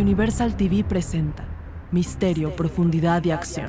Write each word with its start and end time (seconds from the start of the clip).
Universal 0.00 0.56
TV 0.56 0.82
presenta 0.82 1.44
Misterio, 1.92 2.56
Profundidad 2.56 3.22
y 3.24 3.32
Acción. 3.32 3.68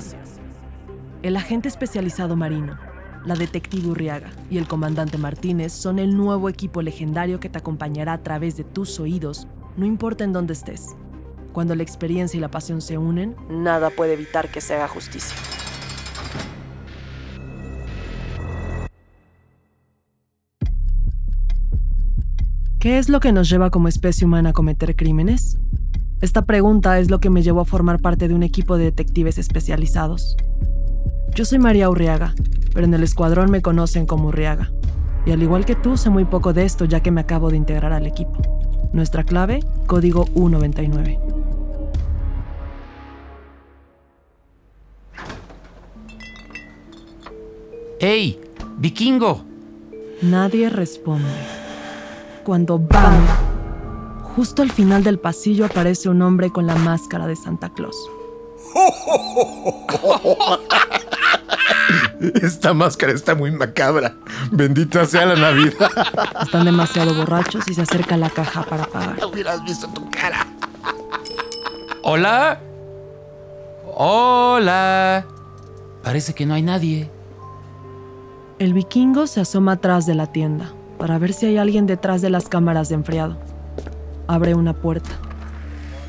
El 1.24 1.36
agente 1.36 1.68
especializado 1.68 2.38
marino, 2.38 2.78
la 3.26 3.36
detective 3.36 3.90
Urriaga 3.90 4.30
y 4.50 4.58
el 4.58 4.66
comandante 4.66 5.18
Martínez 5.18 5.74
son 5.74 6.00
el 6.00 6.16
nuevo 6.16 6.48
equipo 6.48 6.82
legendario 6.82 7.42
que 7.42 7.50
te 7.50 7.58
acompañará 7.58 8.14
a 8.14 8.24
través 8.24 8.56
de 8.56 8.64
tus 8.64 8.98
oídos, 9.02 9.46
no 9.76 9.86
importa 9.86 10.24
en 10.24 10.32
dónde 10.32 10.54
estés. 10.54 10.96
Cuando 11.52 11.76
la 11.76 11.84
experiencia 11.84 12.38
y 12.38 12.42
la 12.42 12.50
pasión 12.50 12.80
se 12.80 12.98
unen, 12.98 13.36
nada 13.50 13.90
puede 13.90 14.14
evitar 14.14 14.50
que 14.50 14.62
se 14.62 14.76
haga 14.76 14.88
justicia. 14.88 15.36
¿Qué 22.80 22.98
es 22.98 23.10
lo 23.10 23.20
que 23.20 23.34
nos 23.34 23.50
lleva 23.50 23.70
como 23.70 23.90
especie 23.90 24.26
humana 24.26 24.52
a 24.52 24.54
cometer 24.54 24.96
crímenes? 24.96 25.58
Esta 26.22 26.44
pregunta 26.44 27.00
es 27.00 27.10
lo 27.10 27.20
que 27.20 27.32
me 27.32 27.42
llevó 27.42 27.62
a 27.62 27.66
formar 27.66 28.00
parte 28.00 28.28
de 28.28 28.36
un 28.36 28.44
equipo 28.44 28.78
de 28.78 28.86
detectives 28.86 29.40
especializados. 29.40 30.38
Yo 31.34 31.46
soy 31.46 31.58
María 31.58 31.90
Urriaga, 31.90 32.36
pero 32.76 32.86
en 32.86 32.94
el 32.94 33.02
escuadrón 33.02 33.50
me 33.50 33.64
conocen 33.64 34.06
como 34.06 34.28
Urriaga. 34.28 34.72
Y 35.26 35.32
al 35.32 35.42
igual 35.42 35.66
que 35.66 35.76
tú, 35.76 35.98
sé 35.98 36.12
muy 36.12 36.26
poco 36.26 36.54
de 36.54 36.64
esto 36.64 36.86
ya 36.86 37.00
que 37.00 37.10
me 37.10 37.22
acabo 37.22 37.50
de 37.50 37.58
integrar 37.58 37.92
al 37.92 38.06
equipo. 38.06 38.40
Nuestra 38.94 39.24
clave, 39.24 39.62
código 39.88 40.26
U99. 40.36 41.20
¡Ey! 48.00 48.40
¡Vikingo! 48.78 49.44
Nadie 50.22 50.70
responde. 50.70 51.30
Cuando 52.44 52.78
¡bam! 52.78 53.51
Justo 54.36 54.62
al 54.62 54.72
final 54.72 55.04
del 55.04 55.20
pasillo 55.20 55.66
aparece 55.66 56.10
un 56.10 56.22
hombre 56.22 56.52
con 56.52 56.66
la 56.66 56.76
máscara 56.76 57.28
de 57.28 57.36
Santa 57.36 57.70
Claus. 57.70 58.10
Esta 62.42 62.74
máscara 62.74 63.12
está 63.12 63.36
muy 63.36 63.52
macabra. 63.52 64.16
Bendita 64.52 65.06
sea 65.06 65.26
la 65.26 65.36
Navidad. 65.36 65.74
Están 66.42 66.66
demasiado 66.66 67.14
borrachos 67.14 67.68
y 67.68 67.74
se 67.74 67.82
acerca 67.82 68.16
a 68.16 68.18
la 68.18 68.30
caja 68.30 68.64
para 68.64 68.86
pagar. 68.86 69.18
Hubieras 69.26 69.64
visto 69.66 69.88
tu 69.88 70.10
cara. 70.10 70.48
¿Hola? 72.04 72.60
Hola. 73.96 75.26
Parece 76.04 76.34
que 76.34 76.46
no 76.46 76.54
hay 76.54 76.62
nadie. 76.62 77.10
El 78.60 78.74
vikingo 78.74 79.28
se 79.28 79.42
asoma 79.42 79.74
atrás 79.74 80.06
de 80.06 80.16
la 80.16 80.28
tienda 80.28 80.72
para 81.00 81.18
ver 81.18 81.34
si 81.34 81.48
hay 81.48 81.58
alguien 81.58 81.88
detrás 81.88 82.22
de 82.22 82.30
las 82.30 82.48
cámaras 82.48 82.90
de 82.90 82.96
enfriado. 82.96 83.38
Abre 84.32 84.56
una 84.56 84.72
puerta. 84.72 85.10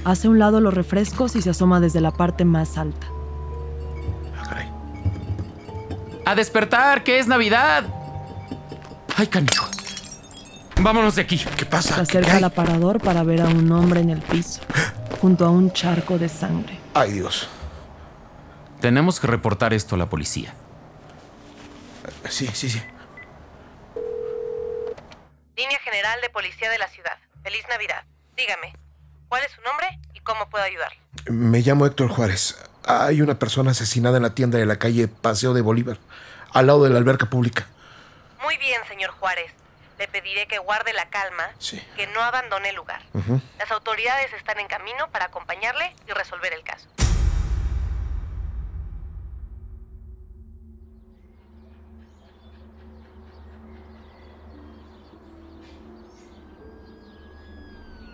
Hace 0.04 0.28
a 0.28 0.30
un 0.30 0.38
lado 0.38 0.60
los 0.60 0.72
refrescos 0.72 1.34
y 1.34 1.42
se 1.42 1.50
asoma 1.50 1.80
desde 1.80 2.00
la 2.00 2.12
parte 2.12 2.44
más 2.44 2.78
alta. 2.78 3.08
Ah, 4.38 4.44
caray. 4.48 4.70
¡A 6.24 6.36
despertar! 6.36 7.02
¡Que 7.02 7.18
es 7.18 7.26
Navidad! 7.26 7.82
¡Ay, 9.16 9.26
canijo! 9.26 9.66
Vámonos 10.80 11.16
de 11.16 11.22
aquí. 11.22 11.44
¿Qué 11.56 11.66
pasa? 11.66 11.96
Se 11.96 12.00
acerca 12.02 12.30
¿Qué 12.30 12.36
al 12.36 12.44
aparador 12.44 13.00
para 13.00 13.24
ver 13.24 13.40
a 13.40 13.46
un 13.46 13.72
hombre 13.72 13.98
en 13.98 14.10
el 14.10 14.22
piso, 14.22 14.60
junto 15.20 15.44
a 15.44 15.50
un 15.50 15.72
charco 15.72 16.16
de 16.16 16.28
sangre. 16.28 16.78
Ay, 16.94 17.14
Dios. 17.14 17.48
Tenemos 18.80 19.18
que 19.18 19.26
reportar 19.26 19.74
esto 19.74 19.96
a 19.96 19.98
la 19.98 20.08
policía. 20.08 20.54
Sí, 22.28 22.46
sí, 22.52 22.70
sí. 22.70 22.80
Línea 25.56 25.80
General 25.80 26.20
de 26.20 26.30
Policía 26.30 26.70
de 26.70 26.78
la 26.78 26.86
Ciudad. 26.86 27.18
Feliz 27.42 27.64
Navidad. 27.68 28.04
Dígame, 28.36 28.74
¿cuál 29.28 29.42
es 29.44 29.52
su 29.52 29.60
nombre 29.62 29.98
y 30.14 30.20
cómo 30.20 30.48
puedo 30.48 30.64
ayudarle? 30.64 30.98
Me 31.30 31.60
llamo 31.60 31.86
Héctor 31.86 32.08
Juárez. 32.08 32.56
Hay 32.84 33.20
una 33.22 33.38
persona 33.38 33.70
asesinada 33.72 34.16
en 34.16 34.22
la 34.22 34.34
tienda 34.34 34.58
de 34.58 34.66
la 34.66 34.76
calle 34.78 35.08
Paseo 35.08 35.54
de 35.54 35.60
Bolívar, 35.60 35.98
al 36.52 36.66
lado 36.66 36.84
de 36.84 36.90
la 36.90 36.98
alberca 36.98 37.26
pública. 37.26 37.66
Muy 38.42 38.56
bien, 38.58 38.80
señor 38.88 39.10
Juárez. 39.12 39.52
Le 39.98 40.08
pediré 40.08 40.48
que 40.48 40.58
guarde 40.58 40.92
la 40.92 41.08
calma, 41.10 41.50
Sí. 41.58 41.80
que 41.96 42.06
no 42.08 42.20
abandone 42.22 42.70
el 42.70 42.76
lugar. 42.76 43.02
Las 43.58 43.70
autoridades 43.70 44.32
están 44.32 44.58
en 44.58 44.66
camino 44.66 45.08
para 45.12 45.26
acompañarle 45.26 45.94
y 46.08 46.12
resolver 46.12 46.52
el 46.52 46.64
caso. 46.64 46.88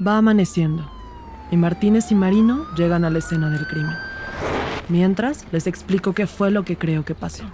Va 0.06 0.18
amaneciendo 0.18 0.88
y 1.50 1.56
Martínez 1.56 2.12
y 2.12 2.14
Marino 2.14 2.66
llegan 2.76 3.04
a 3.04 3.10
la 3.10 3.18
escena 3.18 3.50
del 3.50 3.66
crimen. 3.66 3.96
Mientras, 4.88 5.44
les 5.50 5.66
explico 5.66 6.12
qué 6.12 6.26
fue 6.26 6.50
lo 6.50 6.64
que 6.64 6.76
creo 6.76 7.04
que 7.04 7.16
pasó. 7.16 7.44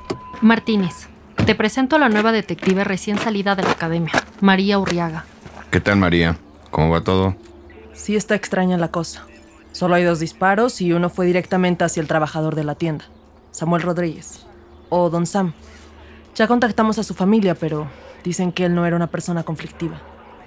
Martínez, 0.43 1.09
te 1.47 1.55
presento 1.55 1.97
a 1.97 1.99
la 1.99 2.11
nueva 2.11 2.33
detective 2.33 2.85
recién 2.85 3.19
salida 3.19 3.55
de 3.55 3.63
la 3.63 3.71
academia, 3.71 4.13
María 4.41 4.79
Urriaga. 4.79 5.25
¿Qué 5.71 5.81
tal, 5.81 5.97
María? 5.97 6.37
¿Cómo 6.71 6.91
va 6.91 7.03
todo? 7.03 7.35
Sí 7.95 8.15
está 8.15 8.35
extraña 8.35 8.77
la 8.77 8.89
cosa. 8.89 9.25
Solo 9.73 9.95
hay 9.95 10.05
dos 10.05 10.21
disparos 10.21 10.81
y 10.81 10.93
uno 10.93 11.09
fue 11.09 11.27
directamente 11.27 11.85
hacia 11.85 12.01
el 12.01 12.09
trabajador 12.09 12.55
de 12.55 12.65
la 12.65 12.75
tienda, 12.75 13.07
Samuel 13.53 13.83
Rodríguez, 13.83 14.45
o 14.91 15.09
Don 15.09 15.27
Sam. 15.27 15.55
Ya 16.35 16.47
contactamos 16.47 16.99
a 16.99 17.05
su 17.05 17.15
familia, 17.15 17.55
pero 17.55 17.89
dicen 18.23 18.53
que 18.53 18.67
él 18.67 18.75
no 18.75 18.85
era 18.85 18.97
una 18.97 19.07
persona 19.07 19.45
conflictiva. 19.45 20.01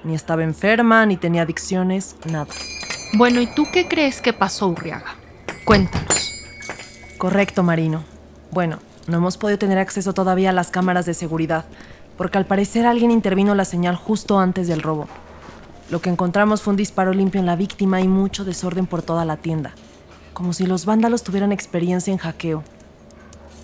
Ni 0.04 0.16
estaba 0.16 0.44
enferma, 0.44 1.06
ni 1.06 1.18
tenía 1.18 1.44
adicciones, 1.44 2.16
nada. 2.26 2.48
Bueno, 3.14 3.42
¿y 3.42 3.48
tú 3.48 3.66
qué 3.72 3.88
crees 3.88 4.22
que 4.22 4.34
pasó, 4.34 4.68
Urriaga? 4.68 5.16
Cuéntanos. 5.66 6.34
Correcto, 7.18 7.64
Marino. 7.64 8.04
Bueno, 8.52 8.80
no 9.08 9.18
hemos 9.18 9.38
podido 9.38 9.58
tener 9.58 9.78
acceso 9.78 10.14
todavía 10.14 10.50
a 10.52 10.54
las 10.54 10.72
cámaras 10.72 11.06
de 11.06 11.14
seguridad, 11.14 11.66
porque 12.18 12.38
al 12.38 12.46
parecer 12.46 12.86
alguien 12.86 13.12
intervino 13.12 13.56
la 13.56 13.66
señal 13.66 13.96
justo 13.96 14.40
antes 14.40 14.68
del 14.68 14.82
robo. 14.82 15.08
Lo 15.90 16.02
que 16.02 16.10
encontramos 16.10 16.62
fue 16.62 16.72
un 16.72 16.78
disparo 16.78 17.14
limpio 17.14 17.40
en 17.40 17.46
la 17.46 17.56
víctima 17.56 18.02
y 18.02 18.08
mucho 18.08 18.44
desorden 18.44 18.88
por 18.88 19.02
toda 19.02 19.24
la 19.24 19.38
tienda, 19.38 19.74
como 20.34 20.52
si 20.52 20.66
los 20.66 20.86
vándalos 20.86 21.24
tuvieran 21.24 21.54
experiencia 21.54 22.12
en 22.12 22.18
hackeo. 22.18 22.64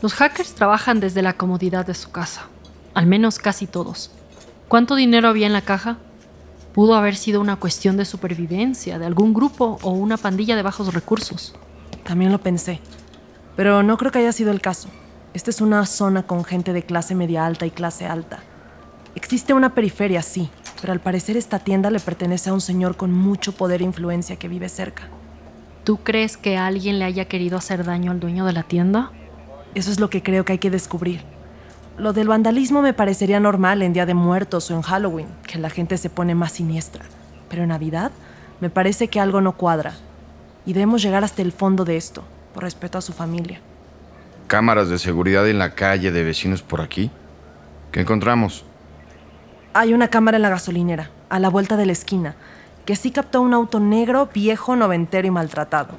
Los 0.01 0.13
hackers 0.13 0.55
trabajan 0.55 0.99
desde 0.99 1.21
la 1.21 1.33
comodidad 1.33 1.85
de 1.85 1.93
su 1.93 2.11
casa, 2.11 2.47
al 2.93 3.07
menos 3.07 3.39
casi 3.39 3.67
todos. 3.67 4.11
¿Cuánto 4.69 4.95
dinero 4.95 5.27
había 5.27 5.47
en 5.47 5.53
la 5.53 5.61
caja? 5.61 5.97
Pudo 6.73 6.95
haber 6.95 7.15
sido 7.15 7.39
una 7.39 7.57
cuestión 7.57 7.97
de 7.97 8.05
supervivencia 8.05 8.97
de 8.97 9.05
algún 9.05 9.33
grupo 9.33 9.77
o 9.83 9.91
una 9.91 10.17
pandilla 10.17 10.55
de 10.55 10.63
bajos 10.63 10.91
recursos. 10.91 11.53
También 12.03 12.31
lo 12.31 12.39
pensé, 12.39 12.79
pero 13.55 13.83
no 13.83 13.95
creo 13.97 14.11
que 14.11 14.19
haya 14.19 14.31
sido 14.31 14.51
el 14.51 14.59
caso. 14.59 14.89
Esta 15.35 15.51
es 15.51 15.61
una 15.61 15.85
zona 15.85 16.23
con 16.23 16.43
gente 16.43 16.73
de 16.73 16.81
clase 16.81 17.13
media 17.13 17.45
alta 17.45 17.67
y 17.67 17.71
clase 17.71 18.07
alta. 18.07 18.39
Existe 19.13 19.53
una 19.53 19.75
periferia, 19.75 20.23
sí, 20.23 20.49
pero 20.81 20.93
al 20.93 20.99
parecer 20.99 21.37
esta 21.37 21.59
tienda 21.59 21.91
le 21.91 21.99
pertenece 21.99 22.49
a 22.49 22.53
un 22.53 22.61
señor 22.61 22.97
con 22.97 23.11
mucho 23.13 23.51
poder 23.51 23.81
e 23.81 23.85
influencia 23.85 24.37
que 24.37 24.47
vive 24.47 24.67
cerca. 24.67 25.09
¿Tú 25.83 25.97
crees 25.97 26.37
que 26.37 26.57
alguien 26.57 26.97
le 26.97 27.05
haya 27.05 27.25
querido 27.25 27.57
hacer 27.57 27.83
daño 27.83 28.11
al 28.11 28.19
dueño 28.19 28.45
de 28.45 28.53
la 28.53 28.63
tienda? 28.63 29.11
Eso 29.75 29.91
es 29.91 29.99
lo 29.99 30.09
que 30.09 30.23
creo 30.23 30.43
que 30.43 30.53
hay 30.53 30.59
que 30.59 30.71
descubrir. 30.71 31.32
Lo 31.97 32.11
del 32.11 32.27
vandalismo 32.27 32.81
me 32.81 32.93
parecería 32.93 33.39
normal 33.39 33.83
en 33.83 33.93
Día 33.93 34.07
de 34.07 34.15
Muertos 34.15 34.71
o 34.71 34.75
en 34.75 34.81
Halloween, 34.81 35.27
que 35.45 35.59
la 35.59 35.69
gente 35.69 35.97
se 35.97 36.09
pone 36.09 36.33
más 36.33 36.53
siniestra. 36.53 37.05
Pero 37.49 37.61
en 37.61 37.69
Navidad 37.69 38.11
me 38.61 38.71
parece 38.71 39.09
que 39.09 39.19
algo 39.19 39.41
no 39.41 39.51
cuadra. 39.51 39.93
Y 40.65 40.73
debemos 40.73 41.03
llegar 41.03 41.23
hasta 41.23 41.43
el 41.43 41.51
fondo 41.51 41.85
de 41.85 41.97
esto, 41.97 42.23
por 42.53 42.63
respeto 42.63 42.97
a 42.97 43.01
su 43.01 43.13
familia. 43.13 43.61
¿Cámaras 44.47 44.89
de 44.89 44.97
seguridad 44.97 45.47
en 45.47 45.59
la 45.59 45.75
calle 45.75 46.11
de 46.11 46.23
vecinos 46.23 46.63
por 46.63 46.81
aquí? 46.81 47.11
¿Qué 47.91 48.01
encontramos? 48.01 48.65
Hay 49.73 49.93
una 49.93 50.07
cámara 50.07 50.37
en 50.37 50.43
la 50.43 50.49
gasolinera, 50.49 51.11
a 51.29 51.39
la 51.39 51.49
vuelta 51.49 51.77
de 51.77 51.85
la 51.85 51.91
esquina, 51.91 52.35
que 52.85 52.95
sí 52.95 53.11
captó 53.11 53.39
un 53.41 53.53
auto 53.53 53.79
negro, 53.79 54.29
viejo, 54.33 54.75
noventero 54.75 55.27
y 55.27 55.31
maltratado. 55.31 55.95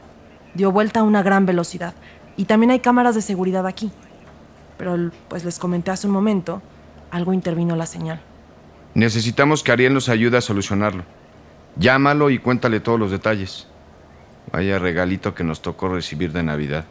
Dio 0.54 0.72
vuelta 0.72 1.00
a 1.00 1.04
una 1.04 1.22
gran 1.22 1.46
velocidad. 1.46 1.94
Y 2.36 2.46
también 2.46 2.72
hay 2.72 2.80
cámaras 2.80 3.14
de 3.14 3.22
seguridad 3.22 3.64
aquí. 3.64 3.92
Pero, 4.84 5.10
pues 5.30 5.46
les 5.46 5.58
comenté 5.58 5.90
hace 5.90 6.06
un 6.06 6.12
momento, 6.12 6.60
algo 7.10 7.32
intervino 7.32 7.74
la 7.74 7.86
señal. 7.86 8.20
Necesitamos 8.92 9.62
que 9.62 9.72
Ariel 9.72 9.94
nos 9.94 10.10
ayude 10.10 10.36
a 10.36 10.42
solucionarlo. 10.42 11.04
Llámalo 11.76 12.28
y 12.28 12.38
cuéntale 12.38 12.80
todos 12.80 13.00
los 13.00 13.10
detalles. 13.10 13.66
Vaya 14.52 14.78
regalito 14.78 15.34
que 15.34 15.42
nos 15.42 15.62
tocó 15.62 15.88
recibir 15.88 16.32
de 16.32 16.42
Navidad. 16.42 16.84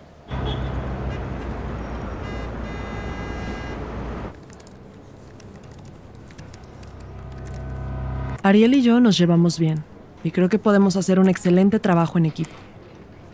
Ariel 8.42 8.74
y 8.74 8.82
yo 8.82 9.00
nos 9.02 9.20
llevamos 9.20 9.60
bien, 9.60 9.84
y 10.24 10.32
creo 10.32 10.50
que 10.50 10.58
podemos 10.58 10.96
hacer 10.96 11.20
un 11.20 11.30
excelente 11.30 11.80
trabajo 11.80 12.18
en 12.18 12.26
equipo. 12.26 12.56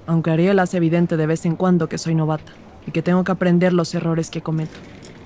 Aunque 0.06 0.32
Ariel 0.32 0.60
hace 0.60 0.76
evidente 0.76 1.16
de 1.16 1.28
vez 1.28 1.46
en 1.46 1.56
cuando 1.56 1.88
que 1.88 1.98
soy 1.98 2.14
novata 2.14 2.52
y 2.86 2.92
que 2.92 3.02
tengo 3.02 3.24
que 3.24 3.32
aprender 3.32 3.74
los 3.74 3.94
errores 3.96 4.30
que 4.30 4.42
cometo. 4.42 4.78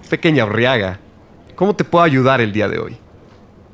Pequeña 0.09 0.45
Urriaga, 0.45 0.99
¿cómo 1.55 1.75
te 1.75 1.83
puedo 1.83 2.03
ayudar 2.03 2.41
el 2.41 2.51
día 2.53 2.67
de 2.67 2.79
hoy? 2.79 2.97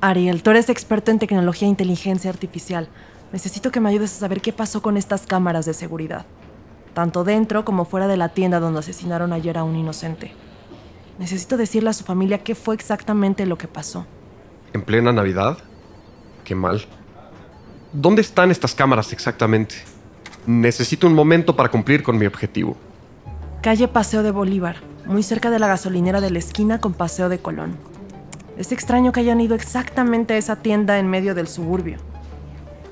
Ariel, 0.02 0.44
tú 0.44 0.52
eres 0.52 0.70
experto 0.70 1.12
en 1.12 1.20
tecnología 1.20 1.68
e 1.68 1.72
inteligencia 1.72 2.30
artificial. 2.30 2.88
Necesito 3.34 3.72
que 3.72 3.80
me 3.80 3.90
ayudes 3.90 4.16
a 4.16 4.20
saber 4.20 4.42
qué 4.42 4.54
pasó 4.54 4.82
con 4.82 4.96
estas 4.96 5.28
cámaras 5.28 5.66
de 5.66 5.74
seguridad, 5.74 6.26
tanto 6.94 7.24
dentro 7.24 7.66
como 7.66 7.86
fuera 7.86 8.08
de 8.08 8.18
la 8.18 8.30
tienda 8.30 8.60
donde 8.60 8.80
asesinaron 8.80 9.34
ayer 9.34 9.58
a 9.58 9.64
un 9.64 9.76
inocente. 9.76 10.32
Necesito 11.20 11.58
decirle 11.58 11.90
a 11.90 11.94
su 11.94 12.06
familia 12.06 12.44
qué 12.44 12.56
fue 12.56 12.76
exactamente 12.76 13.46
lo 13.46 13.58
que 13.58 13.68
pasó. 13.68 14.06
¿En 14.72 14.82
plena 14.82 15.12
Navidad? 15.12 15.58
Qué 16.46 16.56
mal. 16.56 16.86
¿Dónde 17.92 18.22
están 18.22 18.52
estas 18.52 18.74
cámaras 18.74 19.12
exactamente? 19.12 19.76
Necesito 20.46 21.08
un 21.08 21.14
momento 21.14 21.56
para 21.56 21.70
cumplir 21.70 22.04
con 22.04 22.18
mi 22.18 22.26
objetivo. 22.26 22.78
Calle 23.62 23.90
Paseo 23.90 24.24
de 24.24 24.32
Bolívar, 24.32 24.78
muy 25.06 25.22
cerca 25.22 25.50
de 25.50 25.60
la 25.60 25.68
gasolinera 25.68 26.22
de 26.22 26.32
la 26.32 26.40
esquina 26.40 26.80
con 26.80 26.94
Paseo 26.94 27.28
de 27.28 27.40
Colón. 27.40 27.76
Es 28.58 28.72
extraño 28.72 29.12
que 29.12 29.20
hayan 29.20 29.42
ido 29.42 29.54
exactamente 29.54 30.34
a 30.34 30.38
esa 30.38 30.56
tienda 30.56 30.98
en 30.98 31.10
medio 31.10 31.36
del 31.36 31.50
suburbio. 31.50 31.98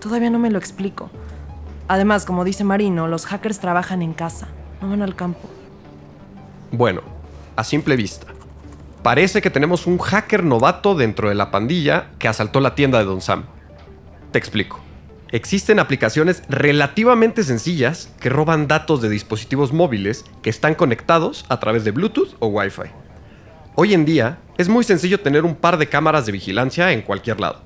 Todavía 0.01 0.29
no 0.29 0.39
me 0.39 0.51
lo 0.51 0.59
explico. 0.59 1.09
Además, 1.87 2.25
como 2.25 2.43
dice 2.43 2.65
Marino, 2.65 3.07
los 3.07 3.25
hackers 3.27 3.59
trabajan 3.59 4.01
en 4.01 4.11
casa, 4.11 4.49
no 4.81 4.89
van 4.89 5.03
al 5.03 5.15
campo. 5.15 5.47
Bueno, 6.73 6.99
a 7.55 7.63
simple 7.63 7.95
vista. 7.95 8.27
Parece 9.03 9.41
que 9.41 9.49
tenemos 9.49 9.87
un 9.87 9.97
hacker 9.97 10.43
novato 10.43 10.95
dentro 10.95 11.29
de 11.29 11.35
la 11.35 11.49
pandilla 11.49 12.09
que 12.19 12.27
asaltó 12.27 12.59
la 12.59 12.75
tienda 12.75 12.99
de 12.99 13.05
Don 13.05 13.21
Sam. 13.21 13.45
Te 14.33 14.37
explico. 14.37 14.81
Existen 15.31 15.79
aplicaciones 15.79 16.41
relativamente 16.47 17.43
sencillas 17.43 18.09
que 18.21 18.29
roban 18.29 18.69
datos 18.69 19.01
de 19.01 19.09
dispositivos 19.09 19.73
móviles 19.73 20.23
que 20.41 20.49
están 20.49 20.73
conectados 20.73 21.45
a 21.49 21.59
través 21.59 21.83
de 21.83 21.91
Bluetooth 21.91 22.35
o 22.39 22.47
Wi-Fi. 22.47 22.89
Hoy 23.75 23.93
en 23.93 24.05
día 24.05 24.39
es 24.57 24.69
muy 24.69 24.85
sencillo 24.85 25.19
tener 25.19 25.43
un 25.43 25.55
par 25.55 25.77
de 25.77 25.89
cámaras 25.89 26.25
de 26.25 26.31
vigilancia 26.31 26.93
en 26.93 27.01
cualquier 27.01 27.41
lado, 27.41 27.61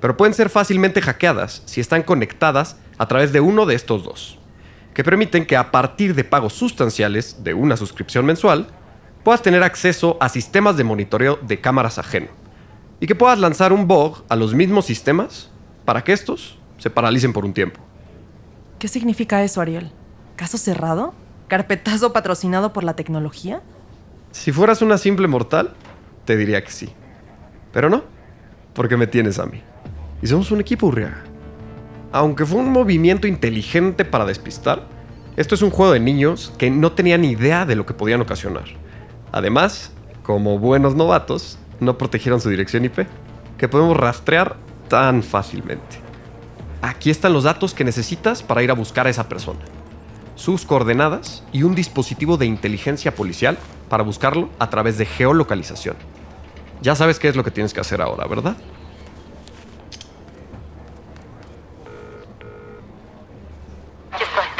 pero 0.00 0.16
pueden 0.16 0.34
ser 0.34 0.50
fácilmente 0.50 1.00
hackeadas 1.00 1.62
si 1.66 1.80
están 1.80 2.02
conectadas 2.02 2.78
a 2.98 3.06
través 3.06 3.32
de 3.32 3.40
uno 3.40 3.64
de 3.64 3.76
estos 3.76 4.02
dos, 4.02 4.40
que 4.92 5.04
permiten 5.04 5.46
que 5.46 5.56
a 5.56 5.70
partir 5.70 6.16
de 6.16 6.24
pagos 6.24 6.54
sustanciales 6.54 7.44
de 7.44 7.54
una 7.54 7.76
suscripción 7.76 8.26
mensual, 8.26 8.66
puedas 9.22 9.40
tener 9.40 9.62
acceso 9.62 10.18
a 10.20 10.28
sistemas 10.28 10.76
de 10.76 10.82
monitoreo 10.82 11.38
de 11.42 11.60
cámaras 11.60 11.98
ajeno 11.98 12.26
y 12.98 13.06
que 13.06 13.14
puedas 13.14 13.38
lanzar 13.38 13.72
un 13.72 13.86
bug 13.86 14.24
a 14.28 14.34
los 14.34 14.52
mismos 14.52 14.84
sistemas 14.84 15.50
para 15.84 16.02
que 16.02 16.12
estos 16.12 16.58
se 16.78 16.90
paralicen 16.90 17.32
por 17.32 17.44
un 17.44 17.52
tiempo. 17.52 17.80
¿Qué 18.78 18.88
significa 18.88 19.42
eso, 19.42 19.60
Ariel? 19.60 19.92
¿Caso 20.36 20.58
cerrado? 20.58 21.14
¿Carpetazo 21.48 22.12
patrocinado 22.12 22.72
por 22.72 22.84
la 22.84 22.96
tecnología? 22.96 23.62
Si 24.32 24.52
fueras 24.52 24.82
una 24.82 24.98
simple 24.98 25.28
mortal, 25.28 25.74
te 26.24 26.36
diría 26.36 26.62
que 26.64 26.70
sí. 26.70 26.90
Pero 27.72 27.88
no, 27.88 28.04
porque 28.74 28.96
me 28.96 29.06
tienes 29.06 29.38
a 29.38 29.46
mí. 29.46 29.62
Y 30.22 30.26
somos 30.26 30.50
un 30.50 30.60
equipo, 30.60 30.86
Urriaga. 30.86 31.22
Aunque 32.12 32.46
fue 32.46 32.60
un 32.60 32.70
movimiento 32.70 33.26
inteligente 33.26 34.04
para 34.04 34.24
despistar, 34.24 34.86
esto 35.36 35.54
es 35.54 35.62
un 35.62 35.70
juego 35.70 35.92
de 35.92 36.00
niños 36.00 36.52
que 36.58 36.70
no 36.70 36.92
tenían 36.92 37.24
idea 37.24 37.66
de 37.66 37.74
lo 37.74 37.86
que 37.86 37.94
podían 37.94 38.20
ocasionar. 38.20 38.64
Además, 39.32 39.92
como 40.22 40.58
buenos 40.58 40.94
novatos, 40.94 41.58
no 41.80 41.98
protegieron 41.98 42.40
su 42.40 42.50
dirección 42.50 42.84
IP, 42.84 43.06
que 43.58 43.68
podemos 43.68 43.96
rastrear 43.96 44.56
tan 44.88 45.22
fácilmente. 45.22 46.03
Aquí 46.84 47.08
están 47.08 47.32
los 47.32 47.44
datos 47.44 47.72
que 47.72 47.82
necesitas 47.82 48.42
para 48.42 48.62
ir 48.62 48.70
a 48.70 48.74
buscar 48.74 49.06
a 49.06 49.10
esa 49.10 49.26
persona. 49.26 49.60
Sus 50.34 50.66
coordenadas 50.66 51.42
y 51.50 51.62
un 51.62 51.74
dispositivo 51.74 52.36
de 52.36 52.44
inteligencia 52.44 53.14
policial 53.14 53.56
para 53.88 54.02
buscarlo 54.02 54.50
a 54.58 54.68
través 54.68 54.98
de 54.98 55.06
geolocalización. 55.06 55.96
Ya 56.82 56.94
sabes 56.94 57.18
qué 57.18 57.28
es 57.28 57.36
lo 57.36 57.42
que 57.42 57.50
tienes 57.50 57.72
que 57.72 57.80
hacer 57.80 58.02
ahora, 58.02 58.26
¿verdad? 58.26 58.58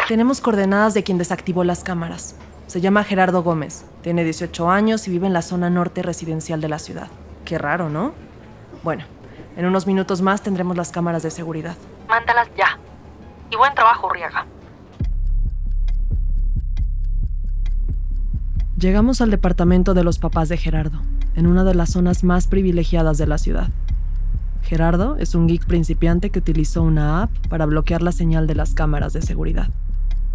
Tenemos 0.08 0.40
coordenadas 0.40 0.94
de 0.94 1.02
quien 1.02 1.18
desactivó 1.18 1.62
las 1.62 1.84
cámaras. 1.84 2.36
Se 2.68 2.80
llama 2.80 3.04
Gerardo 3.04 3.42
Gómez, 3.42 3.84
tiene 4.00 4.24
18 4.24 4.70
años 4.70 5.06
y 5.08 5.10
vive 5.10 5.26
en 5.26 5.34
la 5.34 5.42
zona 5.42 5.68
norte 5.68 6.00
residencial 6.00 6.62
de 6.62 6.70
la 6.70 6.78
ciudad. 6.78 7.08
Qué 7.44 7.58
raro, 7.58 7.90
¿no? 7.90 8.14
Bueno, 8.82 9.04
en 9.58 9.66
unos 9.66 9.86
minutos 9.86 10.22
más 10.22 10.40
tendremos 10.40 10.74
las 10.74 10.90
cámaras 10.90 11.22
de 11.22 11.30
seguridad. 11.30 11.76
Mándalas 12.08 12.48
ya. 12.56 12.78
Y 13.50 13.56
buen 13.56 13.74
trabajo, 13.74 14.08
Riaga. 14.10 14.46
Llegamos 18.78 19.20
al 19.20 19.30
departamento 19.30 19.94
de 19.94 20.04
los 20.04 20.18
papás 20.18 20.48
de 20.48 20.56
Gerardo, 20.56 21.00
en 21.36 21.46
una 21.46 21.64
de 21.64 21.74
las 21.74 21.90
zonas 21.90 22.24
más 22.24 22.46
privilegiadas 22.46 23.16
de 23.16 23.26
la 23.26 23.38
ciudad. 23.38 23.68
Gerardo 24.62 25.16
es 25.16 25.34
un 25.34 25.46
geek 25.46 25.66
principiante 25.66 26.30
que 26.30 26.38
utilizó 26.38 26.82
una 26.82 27.22
app 27.22 27.30
para 27.48 27.66
bloquear 27.66 28.02
la 28.02 28.12
señal 28.12 28.46
de 28.46 28.54
las 28.54 28.74
cámaras 28.74 29.12
de 29.12 29.22
seguridad. 29.22 29.68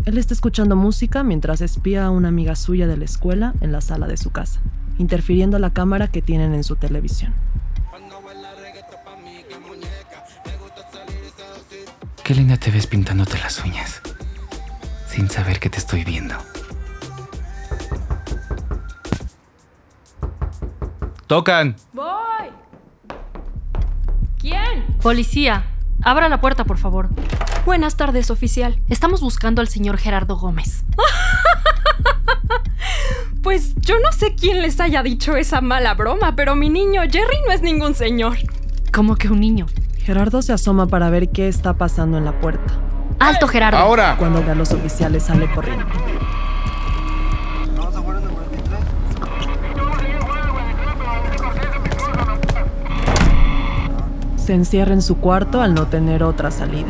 Él 0.06 0.18
está 0.18 0.34
escuchando 0.34 0.76
música 0.76 1.24
mientras 1.24 1.62
espía 1.62 2.06
a 2.06 2.12
una 2.12 2.30
amiga 2.30 2.56
suya 2.56 2.88
de 2.88 2.96
la 2.96 3.06
escuela 3.06 3.54
en 3.62 3.72
la 3.72 3.82
sala 3.82 4.08
de 4.08 4.18
su 4.18 4.32
casa, 4.32 4.62
interfiriendo 4.98 5.60
la 5.60 5.72
cámara 5.72 6.08
que 6.08 6.22
tienen 6.22 6.54
en 6.54 6.64
su 6.64 6.76
televisión. 6.76 7.34
Qué 12.30 12.36
linda 12.36 12.58
te 12.58 12.70
ves 12.70 12.86
pintándote 12.86 13.40
las 13.40 13.66
uñas, 13.66 14.04
sin 15.08 15.32
saber 15.32 15.60
que 15.60 15.72
te 15.72 15.80
estoy 15.80 16.04
viendo. 16.04 16.36
¡Tocan! 21.26 21.76
¡Voy! 21.92 22.52
¿Quién? 24.38 24.86
Policía, 25.02 25.72
abra 26.04 26.30
la 26.30 26.40
puerta, 26.40 26.66
por 26.66 26.78
favor. 26.78 27.10
Buenas 27.66 27.98
tardes, 27.98 28.30
oficial. 28.30 28.80
Estamos 28.90 29.22
buscando 29.22 29.62
al 29.62 29.68
señor 29.68 29.98
Gerardo 29.98 30.38
Gómez. 30.38 30.84
Pues 33.42 33.74
yo 33.78 33.96
no 34.00 34.12
sé 34.12 34.36
quién 34.36 34.62
les 34.62 34.80
haya 34.80 35.02
dicho 35.02 35.36
esa 35.36 35.62
mala 35.62 35.96
broma, 35.96 36.36
pero 36.36 36.56
mi 36.56 36.70
niño 36.70 37.02
Jerry 37.10 37.38
no 37.48 37.54
es 37.54 37.64
ningún 37.64 37.96
señor. 37.96 38.38
¿Cómo 38.94 39.16
que 39.16 39.30
un 39.30 39.40
niño? 39.40 39.66
Gerardo 40.00 40.42
se 40.42 40.54
asoma 40.54 40.88
para 40.88 41.10
ver 41.10 41.30
qué 41.30 41.48
está 41.48 41.74
pasando 41.74 42.18
en 42.18 42.26
la 42.26 42.40
puerta. 42.40 42.74
¡Alto, 43.20 43.48
Gerardo! 43.48 43.78
Ahora. 43.78 44.16
Cuando 44.18 44.44
ve 44.44 44.52
a 44.52 44.56
los 44.56 44.72
oficiales 44.72 45.24
sale 45.24 45.50
corriendo. 45.52 45.86
Se 54.38 54.54
encierra 54.56 54.94
en 54.94 55.02
su 55.02 55.18
cuarto 55.18 55.62
al 55.62 55.76
no 55.76 55.88
tener 55.88 56.24
otra 56.24 56.50
salida. 56.50 56.88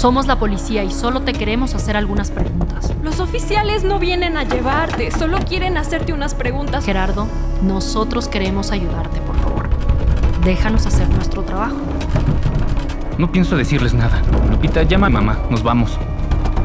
Somos 0.00 0.26
la 0.26 0.38
policía 0.38 0.82
y 0.82 0.90
solo 0.90 1.20
te 1.20 1.34
queremos 1.34 1.74
hacer 1.74 1.94
algunas 1.94 2.30
preguntas. 2.30 2.90
Los 3.02 3.20
oficiales 3.20 3.84
no 3.84 3.98
vienen 3.98 4.38
a 4.38 4.44
llevarte, 4.44 5.10
solo 5.10 5.40
quieren 5.46 5.76
hacerte 5.76 6.14
unas 6.14 6.34
preguntas. 6.34 6.86
Gerardo, 6.86 7.26
nosotros 7.62 8.26
queremos 8.26 8.70
ayudarte, 8.70 9.20
por 9.20 9.36
favor. 9.36 9.68
Déjanos 10.42 10.86
hacer 10.86 11.06
nuestro 11.10 11.42
trabajo. 11.42 11.76
No 13.18 13.30
pienso 13.30 13.58
decirles 13.58 13.92
nada. 13.92 14.22
Lupita, 14.50 14.84
llama 14.84 15.08
a 15.08 15.10
mamá. 15.10 15.38
Nos 15.50 15.62
vamos. 15.62 15.98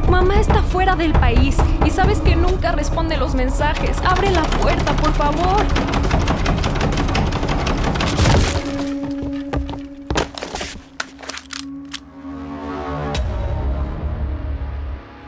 Mamá 0.08 0.40
está 0.40 0.62
fuera 0.62 0.96
del 0.96 1.12
país 1.12 1.58
y 1.84 1.90
sabes 1.90 2.20
que 2.20 2.36
nunca 2.36 2.72
responde 2.72 3.18
los 3.18 3.34
mensajes. 3.34 3.98
Abre 4.06 4.30
la 4.30 4.44
puerta, 4.44 4.96
por 4.96 5.12
favor. 5.12 5.62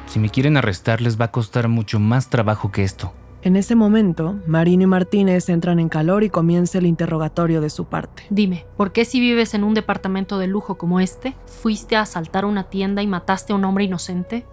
Si 0.09 0.19
me 0.19 0.31
quieren 0.31 0.57
arrestar, 0.57 1.01
les 1.03 1.21
va 1.21 1.27
a 1.27 1.31
costar 1.31 1.69
mucho 1.69 2.01
más 2.01 2.31
trabajo 2.31 2.73
que 2.73 2.83
esto. 2.83 3.13
En 3.43 3.55
ese 3.55 3.77
momento, 3.77 4.37
Marino 4.47 4.83
y 4.83 4.87
Martínez 4.87 5.49
entran 5.49 5.79
en 5.79 5.89
calor 5.89 6.25
y 6.25 6.31
comienza 6.31 6.79
el 6.79 6.87
interrogatorio 6.87 7.61
de 7.61 7.71
su 7.71 7.85
parte. 7.85 8.25
Dime, 8.31 8.67
¿por 8.77 8.91
qué 8.91 9.05
si 9.05 9.21
vives 9.21 9.55
en 9.55 9.63
un 9.63 9.75
departamento 9.75 10.39
de 10.39 10.49
lujo 10.49 10.77
como 10.77 10.99
este, 10.99 11.37
fuiste 11.47 11.95
a 11.95 12.01
asaltar 12.01 12.47
una 12.47 12.65
tienda 12.65 13.01
y 13.03 13.07
mataste 13.07 13.53
a 13.53 13.57
un 13.57 13.65
hombre 13.65 13.85
inocente? 13.85 14.45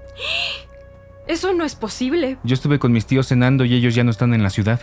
Eso 1.27 1.53
no 1.53 1.63
es 1.63 1.73
posible. 1.73 2.37
Yo 2.43 2.53
estuve 2.53 2.77
con 2.77 2.91
mis 2.91 3.07
tíos 3.07 3.27
cenando 3.27 3.65
y 3.65 3.73
ellos 3.73 3.95
ya 3.95 4.03
no 4.03 4.11
están 4.11 4.35
en 4.35 4.43
la 4.43 4.51
ciudad. 4.51 4.81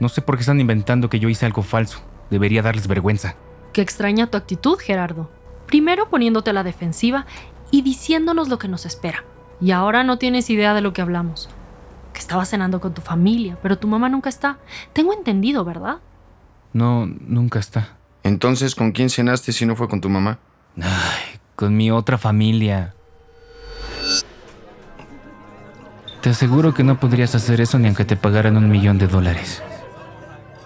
No 0.00 0.08
sé 0.08 0.22
por 0.22 0.36
qué 0.36 0.40
están 0.40 0.60
inventando 0.60 1.08
que 1.08 1.20
yo 1.20 1.28
hice 1.28 1.46
algo 1.46 1.62
falso. 1.62 2.00
Debería 2.30 2.62
darles 2.62 2.88
vergüenza. 2.88 3.36
Qué 3.72 3.82
extraña 3.82 4.26
tu 4.26 4.36
actitud, 4.36 4.78
Gerardo. 4.78 5.30
Primero 5.66 6.08
poniéndote 6.10 6.50
a 6.50 6.54
la 6.54 6.64
defensiva 6.64 7.26
y 7.70 7.82
diciéndonos 7.82 8.48
lo 8.48 8.58
que 8.58 8.66
nos 8.66 8.86
espera. 8.86 9.24
Y 9.60 9.70
ahora 9.70 10.04
no 10.04 10.18
tienes 10.18 10.50
idea 10.50 10.74
de 10.74 10.80
lo 10.80 10.92
que 10.92 11.02
hablamos. 11.02 11.48
Que 12.12 12.20
estabas 12.20 12.50
cenando 12.50 12.80
con 12.80 12.94
tu 12.94 13.02
familia, 13.02 13.58
pero 13.62 13.78
tu 13.78 13.88
mamá 13.88 14.08
nunca 14.08 14.28
está. 14.28 14.58
Tengo 14.92 15.12
entendido, 15.12 15.64
¿verdad? 15.64 15.98
No, 16.72 17.06
nunca 17.06 17.58
está. 17.58 17.96
Entonces, 18.22 18.74
¿con 18.74 18.92
quién 18.92 19.08
cenaste 19.08 19.52
si 19.52 19.66
no 19.66 19.76
fue 19.76 19.88
con 19.88 20.00
tu 20.00 20.08
mamá? 20.08 20.38
Ay, 20.76 21.38
con 21.54 21.76
mi 21.76 21.90
otra 21.90 22.18
familia. 22.18 22.94
Te 26.20 26.30
aseguro 26.30 26.74
que 26.74 26.82
no 26.82 26.98
podrías 26.98 27.34
hacer 27.34 27.60
eso 27.60 27.78
ni 27.78 27.86
aunque 27.86 28.04
te 28.04 28.16
pagaran 28.16 28.56
un 28.56 28.68
millón 28.68 28.98
de 28.98 29.06
dólares. 29.06 29.62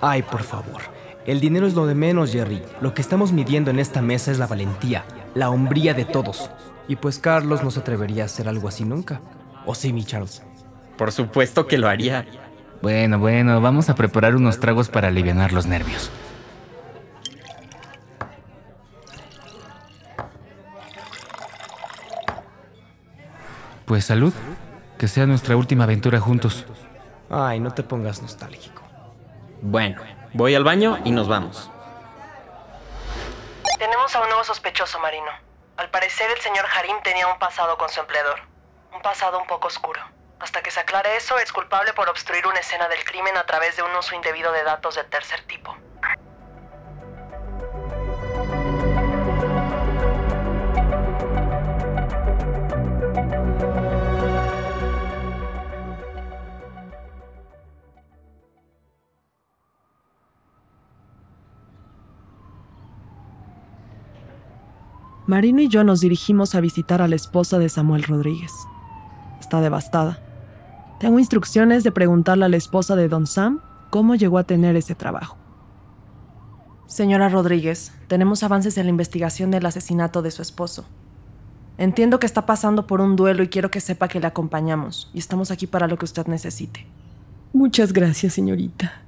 Ay, 0.01 0.23
por 0.23 0.43
favor. 0.43 0.81
El 1.27 1.39
dinero 1.39 1.67
es 1.67 1.75
lo 1.75 1.87
de 1.87 1.95
menos, 1.95 2.33
Jerry. 2.33 2.63
Lo 2.81 2.95
que 2.95 3.03
estamos 3.03 3.33
midiendo 3.33 3.71
en 3.71 3.79
esta 3.79 4.01
mesa 4.01 4.31
es 4.31 4.39
la 4.39 4.47
valentía, 4.47 5.05
la 5.35 5.51
hombría 5.51 5.93
de 5.93 6.07
todos. 6.07 6.51
Y 6.91 6.97
pues 6.97 7.21
Carlos 7.21 7.63
no 7.63 7.71
se 7.71 7.79
atrevería 7.79 8.25
a 8.25 8.27
hacer 8.27 8.49
algo 8.49 8.67
así 8.67 8.85
nunca. 8.85 9.21
¿O 9.65 9.77
sí, 9.77 9.93
mi 9.93 10.05
Charles? 10.05 10.43
Por 10.99 11.13
supuesto 11.13 11.69
que 11.69 11.79
lo 11.79 11.87
haría. 11.87 12.27
Bueno, 12.83 13.21
bueno, 13.21 13.61
vamos 13.61 13.89
a 13.91 13.95
preparar 13.95 14.35
unos 14.35 14.59
tragos 14.59 14.89
para 14.89 15.07
aliviar 15.07 15.53
los 15.53 15.67
nervios. 15.67 16.11
Pues 23.87 24.07
salud. 24.07 24.35
Que 24.99 25.07
sea 25.07 25.27
nuestra 25.27 25.55
última 25.57 25.85
aventura 25.85 26.19
juntos. 26.19 26.67
Ay, 27.31 27.61
no 27.61 27.73
te 27.73 27.85
pongas 27.85 28.21
nostálgico. 28.21 28.83
Bueno, 29.63 30.03
voy 30.35 30.57
al 30.57 30.65
baño 30.65 30.99
y 31.05 31.13
nos 31.13 31.29
vamos. 31.29 31.71
Tenemos 33.79 34.13
a 34.17 34.23
un 34.23 34.29
nuevo 34.29 34.43
sospechoso, 34.43 34.99
Marino. 34.99 35.50
Al 35.81 35.89
parecer, 35.89 36.31
el 36.31 36.39
señor 36.43 36.67
Harim 36.77 37.01
tenía 37.01 37.27
un 37.27 37.39
pasado 37.39 37.79
con 37.79 37.89
su 37.89 38.01
empleador. 38.01 38.39
Un 38.93 39.01
pasado 39.01 39.39
un 39.39 39.47
poco 39.47 39.69
oscuro. 39.69 40.03
Hasta 40.39 40.63
que 40.63 40.71
se 40.71 40.79
aclare 40.79 41.17
eso, 41.17 41.39
es 41.39 41.55
culpable 41.55 41.95
por 41.95 42.07
obstruir 42.11 42.47
una 42.47 42.59
escena 42.59 42.87
del 42.87 43.03
crimen 43.03 43.35
a 43.39 43.47
través 43.47 43.77
de 43.77 43.83
un 43.83 43.97
uso 43.97 44.15
indebido 44.15 44.53
de 44.53 44.63
datos 44.63 44.97
de 44.97 45.05
tercer 45.05 45.41
tipo. 45.47 45.75
Marino 65.31 65.61
y 65.61 65.69
yo 65.69 65.85
nos 65.85 66.01
dirigimos 66.01 66.57
a 66.57 66.61
visitar 66.61 67.01
a 67.01 67.07
la 67.07 67.15
esposa 67.15 67.61
de 67.61 67.69
Samuel 67.69 68.03
Rodríguez. 68.03 68.51
Está 69.39 69.61
devastada. 69.61 70.19
Tengo 70.99 71.21
instrucciones 71.21 71.85
de 71.85 71.93
preguntarle 71.93 72.47
a 72.47 72.49
la 72.49 72.57
esposa 72.57 72.97
de 72.97 73.09
Don 73.09 73.29
Sam 73.29 73.61
cómo 73.91 74.17
llegó 74.17 74.39
a 74.39 74.45
tener 74.45 74.75
ese 74.75 74.97
trabajo. 74.97 75.37
Señora 76.89 77.29
Rodríguez, 77.29 77.93
tenemos 78.09 78.43
avances 78.43 78.77
en 78.77 78.87
la 78.87 78.91
investigación 78.91 79.53
del 79.53 79.67
asesinato 79.67 80.21
de 80.21 80.33
su 80.33 80.43
esposo. 80.43 80.85
Entiendo 81.79 82.19
que 82.19 82.27
está 82.27 82.45
pasando 82.45 82.89
por 82.89 83.01
un 83.01 83.15
duelo 83.15 83.45
y 83.45 83.49
quiero 83.49 83.71
que 83.71 83.81
sepa 83.81 84.09
que 84.09 84.19
le 84.19 84.27
acompañamos 84.27 85.13
y 85.15 85.21
estamos 85.21 85.53
aquí 85.53 85.69
para 85.69 85.87
lo 85.87 85.97
que 85.97 86.07
usted 86.07 86.27
necesite. 86.27 86.89
Muchas 87.53 87.93
gracias, 87.93 88.35
señorita. 88.35 89.03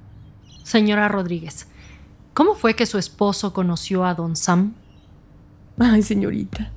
Señora 0.63 1.09
Rodríguez, 1.09 1.67
¿cómo 2.33 2.55
fue 2.55 2.77
que 2.77 2.85
su 2.85 2.97
esposo 2.97 3.51
conoció 3.51 4.05
a 4.05 4.15
Don 4.15 4.37
Sam? 4.37 4.75
Ay, 5.79 6.03
señorita. 6.03 6.71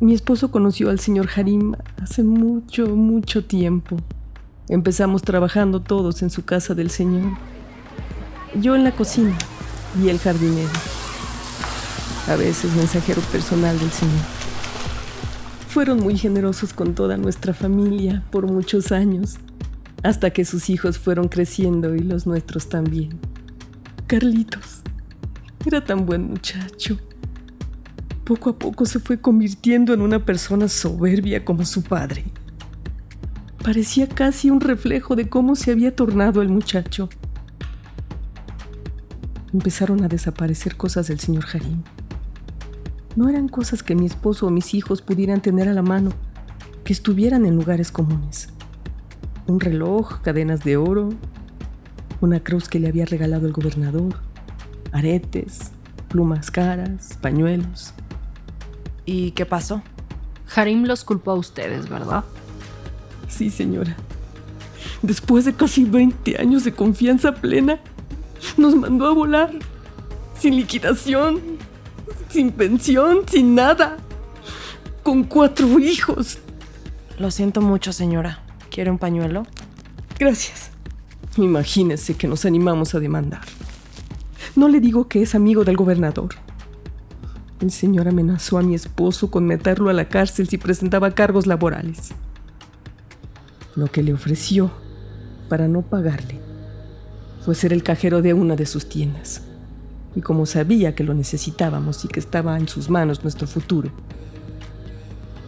Mi 0.00 0.14
esposo 0.14 0.52
conoció 0.52 0.90
al 0.90 1.00
señor 1.00 1.28
Harim 1.34 1.74
hace 2.00 2.22
mucho, 2.22 2.86
mucho 2.94 3.44
tiempo. 3.44 3.96
Empezamos 4.68 5.22
trabajando 5.22 5.80
todos 5.80 6.22
en 6.22 6.30
su 6.30 6.44
casa 6.44 6.74
del 6.74 6.90
señor. 6.90 7.36
Yo 8.54 8.76
en 8.76 8.84
la 8.84 8.92
cocina 8.92 9.36
y 10.00 10.08
el 10.08 10.20
jardinero. 10.20 10.70
A 12.28 12.36
veces 12.36 12.74
mensajero 12.74 13.20
personal 13.22 13.76
del 13.78 13.90
señor. 13.90 14.24
Fueron 15.68 15.98
muy 15.98 16.16
generosos 16.16 16.72
con 16.72 16.94
toda 16.94 17.16
nuestra 17.16 17.54
familia 17.54 18.22
por 18.30 18.46
muchos 18.46 18.92
años, 18.92 19.38
hasta 20.04 20.30
que 20.30 20.44
sus 20.44 20.70
hijos 20.70 20.98
fueron 20.98 21.26
creciendo 21.26 21.96
y 21.96 22.00
los 22.00 22.26
nuestros 22.26 22.68
también. 22.68 23.18
Carlitos 24.06 24.82
era 25.64 25.84
tan 25.84 26.06
buen 26.06 26.22
muchacho 26.22 26.98
poco 28.26 28.50
a 28.50 28.58
poco 28.58 28.84
se 28.86 28.98
fue 28.98 29.20
convirtiendo 29.20 29.94
en 29.94 30.00
una 30.00 30.24
persona 30.24 30.68
soberbia 30.68 31.44
como 31.44 31.64
su 31.64 31.84
padre. 31.84 32.24
Parecía 33.62 34.08
casi 34.08 34.50
un 34.50 34.60
reflejo 34.60 35.14
de 35.14 35.28
cómo 35.28 35.54
se 35.54 35.70
había 35.70 35.94
tornado 35.94 36.42
el 36.42 36.48
muchacho. 36.48 37.08
Empezaron 39.52 40.02
a 40.02 40.08
desaparecer 40.08 40.76
cosas 40.76 41.06
del 41.06 41.20
señor 41.20 41.44
Harim. 41.52 41.82
No 43.14 43.28
eran 43.28 43.48
cosas 43.48 43.84
que 43.84 43.94
mi 43.94 44.06
esposo 44.06 44.48
o 44.48 44.50
mis 44.50 44.74
hijos 44.74 45.02
pudieran 45.02 45.40
tener 45.40 45.68
a 45.68 45.72
la 45.72 45.82
mano, 45.82 46.10
que 46.82 46.92
estuvieran 46.92 47.46
en 47.46 47.54
lugares 47.54 47.92
comunes. 47.92 48.48
Un 49.46 49.60
reloj, 49.60 50.20
cadenas 50.22 50.64
de 50.64 50.76
oro, 50.76 51.10
una 52.20 52.40
cruz 52.40 52.68
que 52.68 52.80
le 52.80 52.88
había 52.88 53.04
regalado 53.04 53.46
el 53.46 53.52
gobernador, 53.52 54.16
aretes, 54.90 55.70
plumas 56.08 56.50
caras, 56.50 57.16
pañuelos. 57.22 57.94
¿Y 59.06 59.30
qué 59.30 59.46
pasó? 59.46 59.82
Harim 60.54 60.84
los 60.84 61.04
culpó 61.04 61.30
a 61.30 61.34
ustedes, 61.34 61.88
¿verdad? 61.88 62.24
Sí, 63.28 63.50
señora. 63.50 63.96
Después 65.02 65.44
de 65.44 65.54
casi 65.54 65.84
20 65.84 66.38
años 66.38 66.64
de 66.64 66.72
confianza 66.72 67.34
plena, 67.34 67.80
nos 68.56 68.74
mandó 68.74 69.06
a 69.06 69.14
volar. 69.14 69.50
Sin 70.38 70.56
liquidación, 70.56 71.40
sin 72.28 72.50
pensión, 72.50 73.20
sin 73.26 73.54
nada. 73.54 73.96
Con 75.02 75.24
cuatro 75.24 75.78
hijos. 75.78 76.38
Lo 77.18 77.30
siento 77.30 77.60
mucho, 77.60 77.92
señora. 77.92 78.42
¿Quiere 78.70 78.90
un 78.90 78.98
pañuelo? 78.98 79.46
Gracias. 80.18 80.70
Imagínese 81.36 82.14
que 82.14 82.26
nos 82.26 82.44
animamos 82.44 82.94
a 82.94 83.00
demandar. 83.00 83.42
No 84.56 84.68
le 84.68 84.80
digo 84.80 85.08
que 85.08 85.22
es 85.22 85.34
amigo 85.34 85.64
del 85.64 85.76
gobernador. 85.76 86.30
El 87.60 87.70
señor 87.70 88.06
amenazó 88.06 88.58
a 88.58 88.62
mi 88.62 88.74
esposo 88.74 89.30
con 89.30 89.46
meterlo 89.46 89.88
a 89.88 89.94
la 89.94 90.08
cárcel 90.08 90.46
si 90.46 90.58
presentaba 90.58 91.12
cargos 91.12 91.46
laborales. 91.46 92.10
Lo 93.74 93.86
que 93.86 94.02
le 94.02 94.12
ofreció, 94.12 94.70
para 95.48 95.66
no 95.66 95.80
pagarle, 95.80 96.38
fue 97.44 97.54
ser 97.54 97.72
el 97.72 97.82
cajero 97.82 98.20
de 98.20 98.34
una 98.34 98.56
de 98.56 98.66
sus 98.66 98.88
tiendas. 98.88 99.42
Y 100.14 100.20
como 100.20 100.44
sabía 100.44 100.94
que 100.94 101.04
lo 101.04 101.14
necesitábamos 101.14 102.04
y 102.04 102.08
que 102.08 102.20
estaba 102.20 102.58
en 102.58 102.68
sus 102.68 102.90
manos 102.90 103.22
nuestro 103.22 103.46
futuro, 103.46 103.90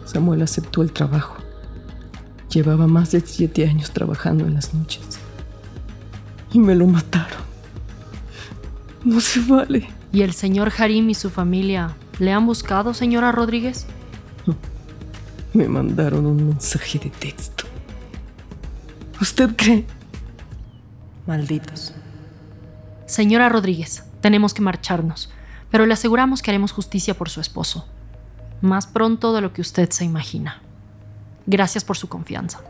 Samuel 0.05 0.41
aceptó 0.41 0.81
el 0.81 0.91
trabajo. 0.91 1.37
Llevaba 2.51 2.87
más 2.87 3.11
de 3.11 3.21
siete 3.21 3.67
años 3.67 3.91
trabajando 3.91 4.47
en 4.47 4.55
las 4.55 4.73
noches. 4.73 5.19
Y 6.51 6.57
me 6.57 6.73
lo 6.73 6.87
mataron. 6.87 7.43
No 9.03 9.21
se 9.21 9.41
vale. 9.41 9.98
¿Y 10.11 10.23
el 10.23 10.33
señor 10.33 10.71
Harim 10.77 11.09
y 11.09 11.15
su 11.15 11.29
familia 11.29 11.95
le 12.19 12.31
han 12.31 12.45
buscado, 12.45 12.93
señora 12.93 13.31
Rodríguez? 13.31 13.85
Me 15.53 15.67
mandaron 15.67 16.25
un 16.25 16.47
mensaje 16.49 16.99
de 16.99 17.09
texto. 17.09 17.65
¿Usted 19.21 19.55
cree? 19.55 19.85
Malditos. 21.27 21.93
Señora 23.05 23.49
Rodríguez, 23.49 24.03
tenemos 24.21 24.53
que 24.53 24.61
marcharnos, 24.61 25.31
pero 25.69 25.85
le 25.85 25.93
aseguramos 25.93 26.41
que 26.41 26.51
haremos 26.51 26.71
justicia 26.71 27.15
por 27.15 27.29
su 27.29 27.41
esposo. 27.41 27.87
Más 28.61 28.87
pronto 28.87 29.33
de 29.33 29.41
lo 29.41 29.53
que 29.53 29.61
usted 29.61 29.89
se 29.89 30.05
imagina. 30.05 30.61
Gracias 31.45 31.83
por 31.83 31.97
su 31.97 32.07
confianza. 32.07 32.61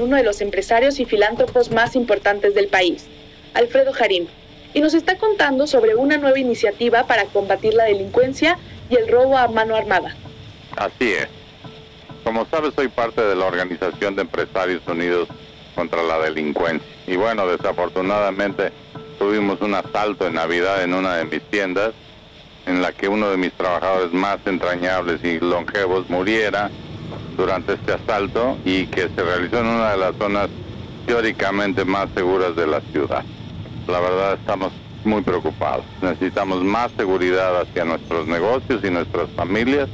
Uno 0.00 0.16
de 0.16 0.22
los 0.22 0.40
empresarios 0.40 1.00
y 1.00 1.04
filántropos 1.04 1.70
más 1.70 1.96
importantes 1.96 2.54
del 2.54 2.68
país, 2.68 3.06
Alfredo 3.54 3.92
Jarín, 3.92 4.28
y 4.74 4.80
nos 4.80 4.94
está 4.94 5.16
contando 5.16 5.66
sobre 5.66 5.94
una 5.94 6.18
nueva 6.18 6.38
iniciativa 6.38 7.06
para 7.06 7.24
combatir 7.26 7.74
la 7.74 7.84
delincuencia 7.84 8.58
y 8.90 8.96
el 8.96 9.08
robo 9.08 9.38
a 9.38 9.48
mano 9.48 9.74
armada. 9.74 10.14
Así 10.76 11.12
es. 11.12 11.28
Como 12.24 12.44
sabes, 12.46 12.74
soy 12.74 12.88
parte 12.88 13.22
de 13.22 13.36
la 13.36 13.46
Organización 13.46 14.16
de 14.16 14.22
Empresarios 14.22 14.82
Unidos 14.86 15.28
contra 15.74 16.02
la 16.02 16.18
Delincuencia. 16.18 16.86
Y 17.06 17.16
bueno, 17.16 17.46
desafortunadamente 17.46 18.72
tuvimos 19.18 19.60
un 19.60 19.74
asalto 19.74 20.26
en 20.26 20.34
Navidad 20.34 20.82
en 20.82 20.92
una 20.92 21.16
de 21.16 21.24
mis 21.24 21.42
tiendas, 21.42 21.92
en 22.66 22.82
la 22.82 22.92
que 22.92 23.08
uno 23.08 23.30
de 23.30 23.36
mis 23.36 23.52
trabajadores 23.52 24.12
más 24.12 24.38
entrañables 24.44 25.22
y 25.22 25.38
longevos 25.38 26.10
muriera 26.10 26.70
durante 27.36 27.74
este 27.74 27.92
asalto 27.92 28.56
y 28.64 28.86
que 28.86 29.08
se 29.08 29.22
realizó 29.22 29.60
en 29.60 29.66
una 29.66 29.92
de 29.92 29.98
las 29.98 30.16
zonas 30.16 30.48
teóricamente 31.06 31.84
más 31.84 32.08
seguras 32.14 32.56
de 32.56 32.66
la 32.66 32.80
ciudad. 32.92 33.24
La 33.86 34.00
verdad 34.00 34.34
estamos 34.34 34.72
muy 35.04 35.22
preocupados. 35.22 35.84
Necesitamos 36.02 36.64
más 36.64 36.90
seguridad 36.96 37.60
hacia 37.60 37.84
nuestros 37.84 38.26
negocios 38.26 38.82
y 38.84 38.90
nuestras 38.90 39.30
familias, 39.30 39.88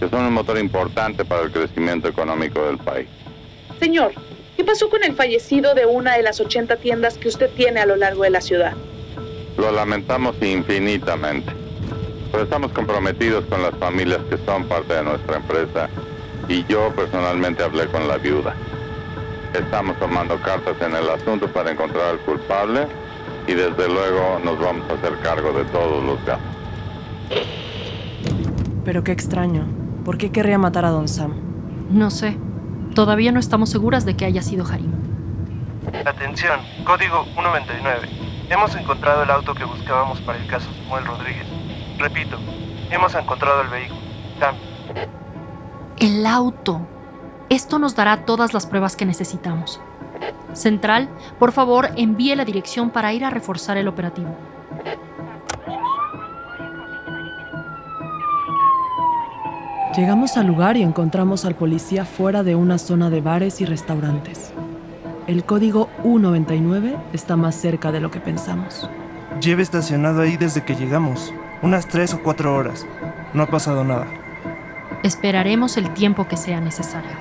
que 0.00 0.08
son 0.08 0.24
un 0.24 0.34
motor 0.34 0.58
importante 0.58 1.24
para 1.24 1.42
el 1.42 1.52
crecimiento 1.52 2.08
económico 2.08 2.64
del 2.66 2.78
país. 2.78 3.08
Señor, 3.78 4.12
¿qué 4.56 4.64
pasó 4.64 4.90
con 4.90 5.04
el 5.04 5.14
fallecido 5.14 5.74
de 5.74 5.86
una 5.86 6.16
de 6.16 6.22
las 6.22 6.40
80 6.40 6.76
tiendas 6.76 7.16
que 7.16 7.28
usted 7.28 7.50
tiene 7.50 7.80
a 7.80 7.86
lo 7.86 7.96
largo 7.96 8.24
de 8.24 8.30
la 8.30 8.40
ciudad? 8.40 8.74
Lo 9.56 9.70
lamentamos 9.70 10.34
infinitamente, 10.42 11.52
pero 12.32 12.44
estamos 12.44 12.72
comprometidos 12.72 13.44
con 13.46 13.62
las 13.62 13.74
familias 13.76 14.20
que 14.28 14.38
son 14.44 14.64
parte 14.64 14.94
de 14.94 15.04
nuestra 15.04 15.36
empresa 15.36 15.88
y 16.50 16.64
yo 16.66 16.92
personalmente 16.94 17.62
hablé 17.62 17.86
con 17.86 18.08
la 18.08 18.18
viuda. 18.18 18.54
Estamos 19.54 19.96
tomando 20.00 20.36
cartas 20.42 20.76
en 20.80 20.96
el 20.96 21.08
asunto 21.08 21.46
para 21.52 21.70
encontrar 21.70 22.06
al 22.06 22.18
culpable 22.20 22.88
y 23.46 23.54
desde 23.54 23.88
luego 23.88 24.40
nos 24.44 24.58
vamos 24.58 24.90
a 24.90 24.94
hacer 24.94 25.16
cargo 25.20 25.52
de 25.52 25.64
todos 25.66 26.04
los 26.04 26.24
gastos. 26.24 26.50
Pero 28.84 29.04
qué 29.04 29.12
extraño. 29.12 29.64
¿Por 30.04 30.18
qué 30.18 30.32
querría 30.32 30.58
matar 30.58 30.84
a 30.84 30.90
Don 30.90 31.06
Sam? 31.06 31.34
No 31.90 32.10
sé. 32.10 32.36
Todavía 32.96 33.30
no 33.30 33.38
estamos 33.38 33.70
seguras 33.70 34.04
de 34.04 34.16
que 34.16 34.24
haya 34.24 34.42
sido 34.42 34.66
Harim. 34.66 34.90
Atención, 36.04 36.58
código 36.84 37.24
199. 37.34 38.08
Hemos 38.50 38.74
encontrado 38.74 39.22
el 39.22 39.30
auto 39.30 39.54
que 39.54 39.64
buscábamos 39.64 40.20
para 40.22 40.38
el 40.38 40.46
caso 40.48 40.68
Samuel 40.82 41.06
Rodríguez. 41.06 41.46
Repito, 41.98 42.38
hemos 42.90 43.14
encontrado 43.14 43.62
el 43.62 43.68
vehículo. 43.68 44.00
Sam. 44.40 44.56
El 46.00 46.24
auto. 46.24 46.80
Esto 47.50 47.78
nos 47.78 47.94
dará 47.94 48.24
todas 48.24 48.54
las 48.54 48.64
pruebas 48.64 48.96
que 48.96 49.04
necesitamos. 49.04 49.82
Central, 50.54 51.10
por 51.38 51.52
favor, 51.52 51.90
envíe 51.94 52.34
la 52.36 52.46
dirección 52.46 52.88
para 52.88 53.12
ir 53.12 53.22
a 53.22 53.28
reforzar 53.28 53.76
el 53.76 53.86
operativo. 53.86 54.34
Llegamos 59.94 60.38
al 60.38 60.46
lugar 60.46 60.78
y 60.78 60.82
encontramos 60.82 61.44
al 61.44 61.54
policía 61.54 62.06
fuera 62.06 62.42
de 62.42 62.54
una 62.54 62.78
zona 62.78 63.10
de 63.10 63.20
bares 63.20 63.60
y 63.60 63.66
restaurantes. 63.66 64.54
El 65.26 65.44
código 65.44 65.90
U99 66.02 66.96
está 67.12 67.36
más 67.36 67.56
cerca 67.56 67.92
de 67.92 68.00
lo 68.00 68.10
que 68.10 68.20
pensamos. 68.20 68.88
Lleve 69.42 69.62
estacionado 69.62 70.22
ahí 70.22 70.38
desde 70.38 70.64
que 70.64 70.76
llegamos. 70.76 71.34
Unas 71.60 71.86
tres 71.88 72.14
o 72.14 72.22
cuatro 72.22 72.54
horas. 72.54 72.86
No 73.34 73.42
ha 73.42 73.46
pasado 73.48 73.84
nada. 73.84 74.19
Esperaremos 75.02 75.78
el 75.78 75.94
tiempo 75.94 76.28
que 76.28 76.36
sea 76.36 76.60
necesario. 76.60 77.16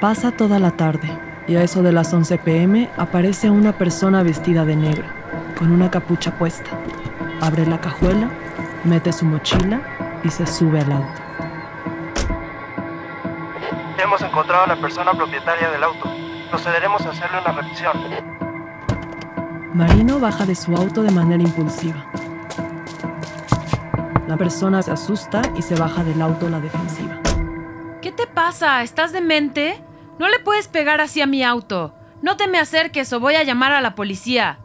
Pasa 0.00 0.32
toda 0.32 0.58
la 0.58 0.72
tarde 0.72 1.08
y 1.46 1.54
a 1.54 1.62
eso 1.62 1.82
de 1.84 1.92
las 1.92 2.12
11 2.12 2.38
pm 2.38 2.90
aparece 2.96 3.50
una 3.50 3.72
persona 3.72 4.24
vestida 4.24 4.64
de 4.64 4.74
negro, 4.74 5.04
con 5.56 5.70
una 5.70 5.92
capucha 5.92 6.36
puesta. 6.36 6.70
Abre 7.40 7.66
la 7.66 7.80
cajuela, 7.80 8.30
mete 8.82 9.12
su 9.12 9.26
mochila 9.26 9.80
y 10.24 10.28
se 10.30 10.44
sube 10.44 10.80
al 10.80 10.90
auto. 10.90 11.22
Hemos 14.02 14.20
encontrado 14.22 14.64
a 14.64 14.66
la 14.66 14.80
persona 14.80 15.12
propietaria 15.12 15.70
del 15.70 15.84
auto. 15.84 16.10
Procederemos 16.50 17.06
a 17.06 17.10
hacerle 17.10 17.38
una 17.40 17.52
revisión. 17.52 17.92
Marino 19.72 20.18
baja 20.18 20.44
de 20.46 20.56
su 20.56 20.74
auto 20.74 21.04
de 21.04 21.12
manera 21.12 21.42
impulsiva. 21.44 22.06
La 24.28 24.36
persona 24.36 24.82
se 24.82 24.90
asusta 24.90 25.40
y 25.56 25.62
se 25.62 25.74
baja 25.74 26.04
del 26.04 26.20
auto 26.20 26.48
a 26.48 26.50
la 26.50 26.60
defensiva. 26.60 27.18
¿Qué 28.02 28.12
te 28.12 28.26
pasa? 28.26 28.82
¿Estás 28.82 29.10
demente? 29.10 29.82
No 30.18 30.28
le 30.28 30.38
puedes 30.38 30.68
pegar 30.68 31.00
así 31.00 31.22
a 31.22 31.26
mi 31.26 31.42
auto. 31.42 31.94
No 32.20 32.36
te 32.36 32.46
me 32.46 32.58
acerques 32.58 33.10
o 33.14 33.20
voy 33.20 33.36
a 33.36 33.42
llamar 33.42 33.72
a 33.72 33.80
la 33.80 33.94
policía. 33.94 34.58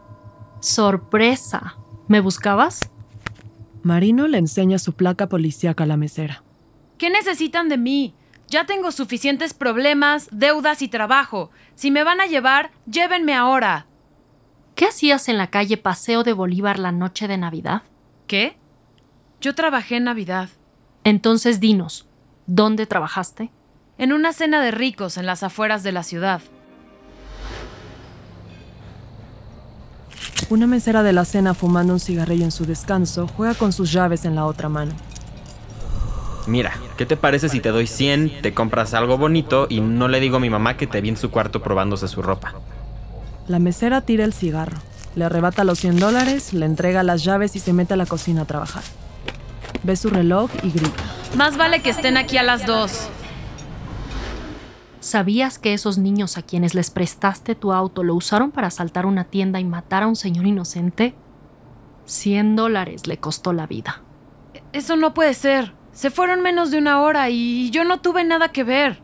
Sorpresa. 0.60 1.78
¿Me 2.08 2.20
buscabas? 2.20 2.90
Marino 3.82 4.28
le 4.28 4.36
enseña 4.36 4.78
su 4.78 4.92
placa 4.92 5.30
policíaca 5.30 5.84
a 5.84 5.86
la 5.86 5.96
mesera. 5.96 6.44
¿Qué 6.98 7.08
necesitan 7.08 7.70
de 7.70 7.78
mí? 7.78 8.14
Ya 8.48 8.66
tengo 8.66 8.92
suficientes 8.92 9.54
problemas, 9.54 10.28
deudas 10.30 10.82
y 10.82 10.88
trabajo. 10.88 11.50
Si 11.74 11.90
me 11.90 12.04
van 12.04 12.20
a 12.20 12.26
llevar, 12.26 12.70
llévenme 12.84 13.32
ahora. 13.32 13.86
¿Qué 14.74 14.84
hacías 14.84 15.30
en 15.30 15.38
la 15.38 15.46
calle 15.46 15.78
Paseo 15.78 16.22
de 16.22 16.34
Bolívar 16.34 16.78
la 16.78 16.92
noche 16.92 17.28
de 17.28 17.38
Navidad? 17.38 17.80
¿Qué? 18.26 18.58
Yo 19.44 19.54
trabajé 19.54 19.96
en 19.96 20.04
Navidad. 20.04 20.48
Entonces 21.04 21.60
dinos, 21.60 22.06
¿dónde 22.46 22.86
trabajaste? 22.86 23.50
En 23.98 24.14
una 24.14 24.32
cena 24.32 24.62
de 24.62 24.70
ricos 24.70 25.18
en 25.18 25.26
las 25.26 25.42
afueras 25.42 25.82
de 25.82 25.92
la 25.92 26.02
ciudad. 26.02 26.40
Una 30.48 30.66
mesera 30.66 31.02
de 31.02 31.12
la 31.12 31.26
cena 31.26 31.52
fumando 31.52 31.92
un 31.92 32.00
cigarrillo 32.00 32.44
en 32.44 32.52
su 32.52 32.64
descanso 32.64 33.28
juega 33.36 33.52
con 33.52 33.74
sus 33.74 33.92
llaves 33.92 34.24
en 34.24 34.34
la 34.34 34.46
otra 34.46 34.70
mano. 34.70 34.94
Mira, 36.46 36.72
¿qué 36.96 37.04
te 37.04 37.18
parece 37.18 37.50
si 37.50 37.60
te 37.60 37.68
doy 37.68 37.86
100, 37.86 38.40
te 38.40 38.54
compras 38.54 38.94
algo 38.94 39.18
bonito 39.18 39.66
y 39.68 39.82
no 39.82 40.08
le 40.08 40.20
digo 40.20 40.38
a 40.38 40.40
mi 40.40 40.48
mamá 40.48 40.78
que 40.78 40.86
te 40.86 41.02
vi 41.02 41.10
en 41.10 41.18
su 41.18 41.30
cuarto 41.30 41.62
probándose 41.62 42.08
su 42.08 42.22
ropa? 42.22 42.54
La 43.46 43.58
mesera 43.58 44.00
tira 44.00 44.24
el 44.24 44.32
cigarro, 44.32 44.78
le 45.14 45.26
arrebata 45.26 45.64
los 45.64 45.80
100 45.80 46.00
dólares, 46.00 46.54
le 46.54 46.64
entrega 46.64 47.02
las 47.02 47.22
llaves 47.24 47.54
y 47.56 47.60
se 47.60 47.74
mete 47.74 47.92
a 47.92 47.98
la 47.98 48.06
cocina 48.06 48.40
a 48.40 48.46
trabajar. 48.46 48.84
Ve 49.82 49.96
su 49.96 50.10
reloj 50.10 50.50
y 50.62 50.70
grita. 50.70 51.02
Más 51.36 51.56
vale 51.56 51.82
que 51.82 51.90
estén 51.90 52.16
aquí 52.16 52.36
a 52.36 52.42
las 52.42 52.66
dos. 52.66 53.08
¿Sabías 55.00 55.58
que 55.58 55.74
esos 55.74 55.98
niños 55.98 56.38
a 56.38 56.42
quienes 56.42 56.74
les 56.74 56.90
prestaste 56.90 57.54
tu 57.54 57.72
auto 57.72 58.02
lo 58.02 58.14
usaron 58.14 58.50
para 58.50 58.68
asaltar 58.68 59.04
una 59.04 59.24
tienda 59.24 59.60
y 59.60 59.64
matar 59.64 60.02
a 60.02 60.06
un 60.06 60.16
señor 60.16 60.46
inocente? 60.46 61.14
100 62.06 62.56
dólares 62.56 63.06
le 63.06 63.18
costó 63.18 63.52
la 63.52 63.66
vida. 63.66 64.00
Eso 64.72 64.96
no 64.96 65.12
puede 65.12 65.34
ser. 65.34 65.74
Se 65.92 66.10
fueron 66.10 66.40
menos 66.40 66.70
de 66.70 66.78
una 66.78 67.02
hora 67.02 67.28
y 67.30 67.70
yo 67.70 67.84
no 67.84 68.00
tuve 68.00 68.24
nada 68.24 68.48
que 68.48 68.64
ver. 68.64 69.00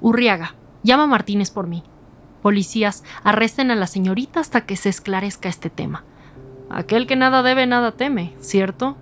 Urriaga, 0.00 0.54
llama 0.82 1.04
a 1.04 1.08
Martínez 1.08 1.50
por 1.50 1.66
mí. 1.66 1.82
Policías, 2.40 3.04
arresten 3.22 3.70
a 3.70 3.74
la 3.74 3.86
señorita 3.86 4.40
hasta 4.40 4.64
que 4.64 4.76
se 4.76 4.88
esclarezca 4.88 5.48
este 5.48 5.70
tema. 5.70 6.04
Aquel 6.70 7.06
que 7.06 7.16
nada 7.16 7.42
debe, 7.42 7.66
nada 7.66 7.92
teme, 7.92 8.34
¿cierto? 8.40 8.96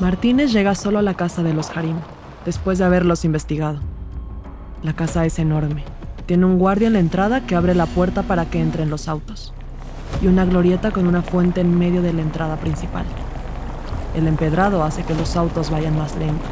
Martínez 0.00 0.52
llega 0.52 0.76
solo 0.76 1.00
a 1.00 1.02
la 1.02 1.14
casa 1.14 1.42
de 1.42 1.52
los 1.52 1.76
Harim, 1.76 1.96
después 2.44 2.78
de 2.78 2.84
haberlos 2.84 3.24
investigado. 3.24 3.80
La 4.84 4.92
casa 4.92 5.26
es 5.26 5.40
enorme. 5.40 5.82
Tiene 6.26 6.46
un 6.46 6.56
guardia 6.56 6.86
en 6.86 6.92
la 6.92 7.00
entrada 7.00 7.44
que 7.44 7.56
abre 7.56 7.74
la 7.74 7.86
puerta 7.86 8.22
para 8.22 8.48
que 8.48 8.60
entren 8.60 8.90
los 8.90 9.08
autos. 9.08 9.52
Y 10.22 10.28
una 10.28 10.44
glorieta 10.44 10.92
con 10.92 11.08
una 11.08 11.22
fuente 11.22 11.62
en 11.62 11.76
medio 11.76 12.00
de 12.00 12.12
la 12.12 12.22
entrada 12.22 12.56
principal. 12.56 13.06
El 14.14 14.28
empedrado 14.28 14.84
hace 14.84 15.02
que 15.02 15.14
los 15.14 15.34
autos 15.34 15.70
vayan 15.70 15.98
más 15.98 16.14
lento. 16.16 16.46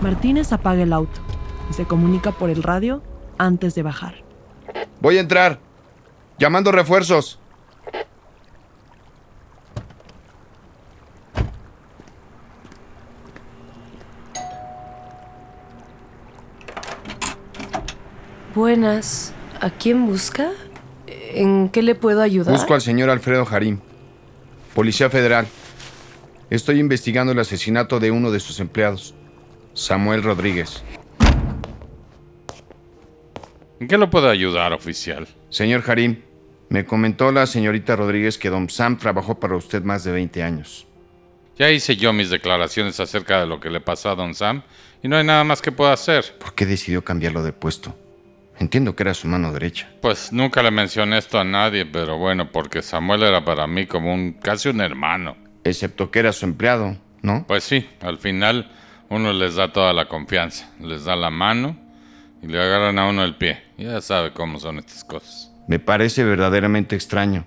Martínez 0.00 0.52
apaga 0.52 0.82
el 0.84 0.92
auto 0.92 1.20
y 1.68 1.72
se 1.72 1.84
comunica 1.84 2.30
por 2.30 2.48
el 2.48 2.62
radio 2.62 3.02
antes 3.38 3.74
de 3.74 3.82
bajar. 3.82 4.14
Voy 5.00 5.16
a 5.16 5.20
entrar. 5.20 5.58
Llamando 6.38 6.70
refuerzos. 6.70 7.40
Buenas. 18.54 19.32
¿A 19.60 19.70
quién 19.70 20.06
busca? 20.06 20.50
¿En 21.06 21.68
qué 21.68 21.82
le 21.82 21.94
puedo 21.94 22.20
ayudar? 22.20 22.52
Busco 22.52 22.74
al 22.74 22.80
señor 22.80 23.08
Alfredo 23.08 23.44
Jarim, 23.44 23.78
Policía 24.74 25.08
Federal. 25.08 25.46
Estoy 26.50 26.80
investigando 26.80 27.32
el 27.32 27.38
asesinato 27.38 28.00
de 28.00 28.10
uno 28.10 28.32
de 28.32 28.40
sus 28.40 28.58
empleados, 28.58 29.14
Samuel 29.72 30.24
Rodríguez. 30.24 30.82
¿En 33.78 33.86
qué 33.86 33.96
lo 33.96 34.10
puedo 34.10 34.28
ayudar, 34.28 34.72
oficial? 34.72 35.28
Señor 35.48 35.82
Jarim, 35.82 36.22
me 36.70 36.84
comentó 36.84 37.30
la 37.30 37.46
señorita 37.46 37.94
Rodríguez 37.94 38.36
que 38.36 38.50
Don 38.50 38.68
Sam 38.68 38.98
trabajó 38.98 39.38
para 39.38 39.54
usted 39.54 39.84
más 39.84 40.02
de 40.02 40.10
20 40.10 40.42
años. 40.42 40.88
Ya 41.56 41.70
hice 41.70 41.94
yo 41.94 42.12
mis 42.12 42.30
declaraciones 42.30 42.98
acerca 42.98 43.38
de 43.38 43.46
lo 43.46 43.60
que 43.60 43.70
le 43.70 43.80
pasó 43.80 44.10
a 44.10 44.16
Don 44.16 44.34
Sam 44.34 44.64
y 45.04 45.08
no 45.08 45.16
hay 45.16 45.24
nada 45.24 45.44
más 45.44 45.62
que 45.62 45.70
pueda 45.70 45.92
hacer. 45.92 46.36
¿Por 46.38 46.54
qué 46.54 46.66
decidió 46.66 47.04
cambiarlo 47.04 47.44
de 47.44 47.52
puesto? 47.52 47.94
Entiendo 48.60 48.94
que 48.94 49.04
era 49.04 49.14
su 49.14 49.26
mano 49.26 49.52
derecha. 49.52 49.88
Pues 50.02 50.34
nunca 50.34 50.62
le 50.62 50.70
mencioné 50.70 51.16
esto 51.16 51.40
a 51.40 51.44
nadie, 51.44 51.86
pero 51.86 52.18
bueno, 52.18 52.52
porque 52.52 52.82
Samuel 52.82 53.22
era 53.22 53.42
para 53.42 53.66
mí 53.66 53.86
como 53.86 54.12
un 54.12 54.34
casi 54.34 54.68
un 54.68 54.82
hermano. 54.82 55.34
Excepto 55.64 56.10
que 56.10 56.18
era 56.18 56.32
su 56.34 56.44
empleado, 56.44 56.98
¿no? 57.22 57.46
Pues 57.48 57.64
sí, 57.64 57.88
al 58.02 58.18
final 58.18 58.70
uno 59.08 59.32
les 59.32 59.54
da 59.54 59.72
toda 59.72 59.94
la 59.94 60.08
confianza, 60.08 60.70
les 60.78 61.06
da 61.06 61.16
la 61.16 61.30
mano 61.30 61.74
y 62.42 62.48
le 62.48 62.60
agarran 62.60 62.98
a 62.98 63.08
uno 63.08 63.24
el 63.24 63.34
pie. 63.36 63.62
Ya 63.78 63.98
sabe 64.02 64.34
cómo 64.34 64.60
son 64.60 64.78
estas 64.78 65.04
cosas. 65.04 65.50
Me 65.66 65.78
parece 65.78 66.22
verdaderamente 66.22 66.94
extraño, 66.94 67.46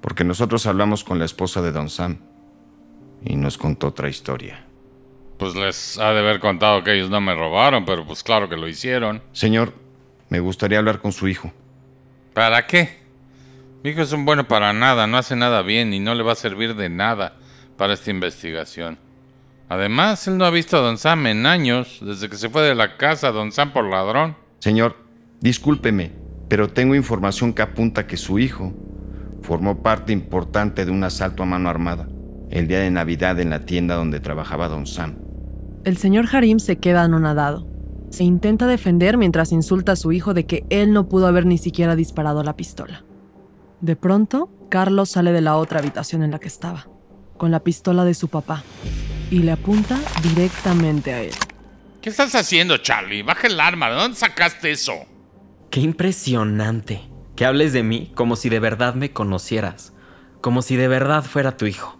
porque 0.00 0.24
nosotros 0.24 0.66
hablamos 0.66 1.04
con 1.04 1.18
la 1.18 1.26
esposa 1.26 1.60
de 1.60 1.72
Don 1.72 1.90
Sam 1.90 2.20
y 3.22 3.36
nos 3.36 3.58
contó 3.58 3.88
otra 3.88 4.08
historia. 4.08 4.64
Pues 5.38 5.54
les 5.54 5.98
ha 5.98 6.12
de 6.12 6.20
haber 6.20 6.40
contado 6.40 6.82
que 6.82 6.94
ellos 6.94 7.10
no 7.10 7.20
me 7.20 7.34
robaron, 7.34 7.84
pero 7.84 8.06
pues 8.06 8.22
claro 8.22 8.48
que 8.48 8.56
lo 8.56 8.66
hicieron. 8.66 9.22
Señor, 9.32 9.83
me 10.34 10.40
gustaría 10.40 10.78
hablar 10.78 10.98
con 10.98 11.12
su 11.12 11.28
hijo. 11.28 11.52
¿Para 12.32 12.66
qué? 12.66 12.98
Mi 13.84 13.90
hijo 13.90 14.02
es 14.02 14.10
un 14.10 14.24
bueno 14.24 14.48
para 14.48 14.72
nada, 14.72 15.06
no 15.06 15.16
hace 15.16 15.36
nada 15.36 15.62
bien 15.62 15.94
y 15.94 16.00
no 16.00 16.16
le 16.16 16.24
va 16.24 16.32
a 16.32 16.34
servir 16.34 16.74
de 16.74 16.88
nada 16.88 17.36
para 17.76 17.92
esta 17.92 18.10
investigación. 18.10 18.98
Además, 19.68 20.26
él 20.26 20.36
no 20.36 20.44
ha 20.44 20.50
visto 20.50 20.76
a 20.76 20.80
Don 20.80 20.98
Sam 20.98 21.28
en 21.28 21.46
años, 21.46 22.00
desde 22.02 22.28
que 22.28 22.34
se 22.34 22.48
fue 22.48 22.62
de 22.62 22.74
la 22.74 22.96
casa 22.96 23.30
Don 23.30 23.52
Sam 23.52 23.72
por 23.72 23.88
ladrón. 23.88 24.36
Señor, 24.58 24.96
discúlpeme, 25.38 26.10
pero 26.48 26.66
tengo 26.68 26.96
información 26.96 27.52
que 27.52 27.62
apunta 27.62 28.08
que 28.08 28.16
su 28.16 28.40
hijo 28.40 28.74
formó 29.40 29.84
parte 29.84 30.12
importante 30.12 30.84
de 30.84 30.90
un 30.90 31.04
asalto 31.04 31.44
a 31.44 31.46
mano 31.46 31.68
armada 31.68 32.08
el 32.50 32.66
día 32.66 32.80
de 32.80 32.90
Navidad 32.90 33.38
en 33.38 33.50
la 33.50 33.60
tienda 33.60 33.94
donde 33.94 34.18
trabajaba 34.18 34.66
Don 34.66 34.88
Sam. 34.88 35.14
El 35.84 35.96
señor 35.96 36.26
Harim 36.32 36.58
se 36.58 36.78
queda 36.78 37.04
anonadado. 37.04 37.72
Se 38.14 38.22
intenta 38.22 38.68
defender 38.68 39.18
mientras 39.18 39.50
insulta 39.50 39.90
a 39.90 39.96
su 39.96 40.12
hijo 40.12 40.34
de 40.34 40.46
que 40.46 40.64
él 40.70 40.92
no 40.92 41.08
pudo 41.08 41.26
haber 41.26 41.46
ni 41.46 41.58
siquiera 41.58 41.96
disparado 41.96 42.44
la 42.44 42.54
pistola. 42.54 43.02
De 43.80 43.96
pronto, 43.96 44.50
Carlos 44.68 45.10
sale 45.10 45.32
de 45.32 45.40
la 45.40 45.56
otra 45.56 45.80
habitación 45.80 46.22
en 46.22 46.30
la 46.30 46.38
que 46.38 46.46
estaba, 46.46 46.86
con 47.36 47.50
la 47.50 47.64
pistola 47.64 48.04
de 48.04 48.14
su 48.14 48.28
papá, 48.28 48.62
y 49.32 49.40
le 49.40 49.50
apunta 49.50 49.98
directamente 50.22 51.12
a 51.12 51.22
él. 51.22 51.32
¿Qué 52.00 52.10
estás 52.10 52.36
haciendo, 52.36 52.76
Charlie? 52.76 53.22
Baja 53.24 53.48
el 53.48 53.58
arma. 53.58 53.90
¿De 53.90 53.96
dónde 53.96 54.16
sacaste 54.16 54.70
eso? 54.70 54.92
Qué 55.70 55.80
impresionante. 55.80 57.00
Que 57.34 57.46
hables 57.46 57.72
de 57.72 57.82
mí 57.82 58.12
como 58.14 58.36
si 58.36 58.48
de 58.48 58.60
verdad 58.60 58.94
me 58.94 59.10
conocieras. 59.10 59.92
Como 60.40 60.62
si 60.62 60.76
de 60.76 60.86
verdad 60.86 61.24
fuera 61.24 61.56
tu 61.56 61.66
hijo. 61.66 61.98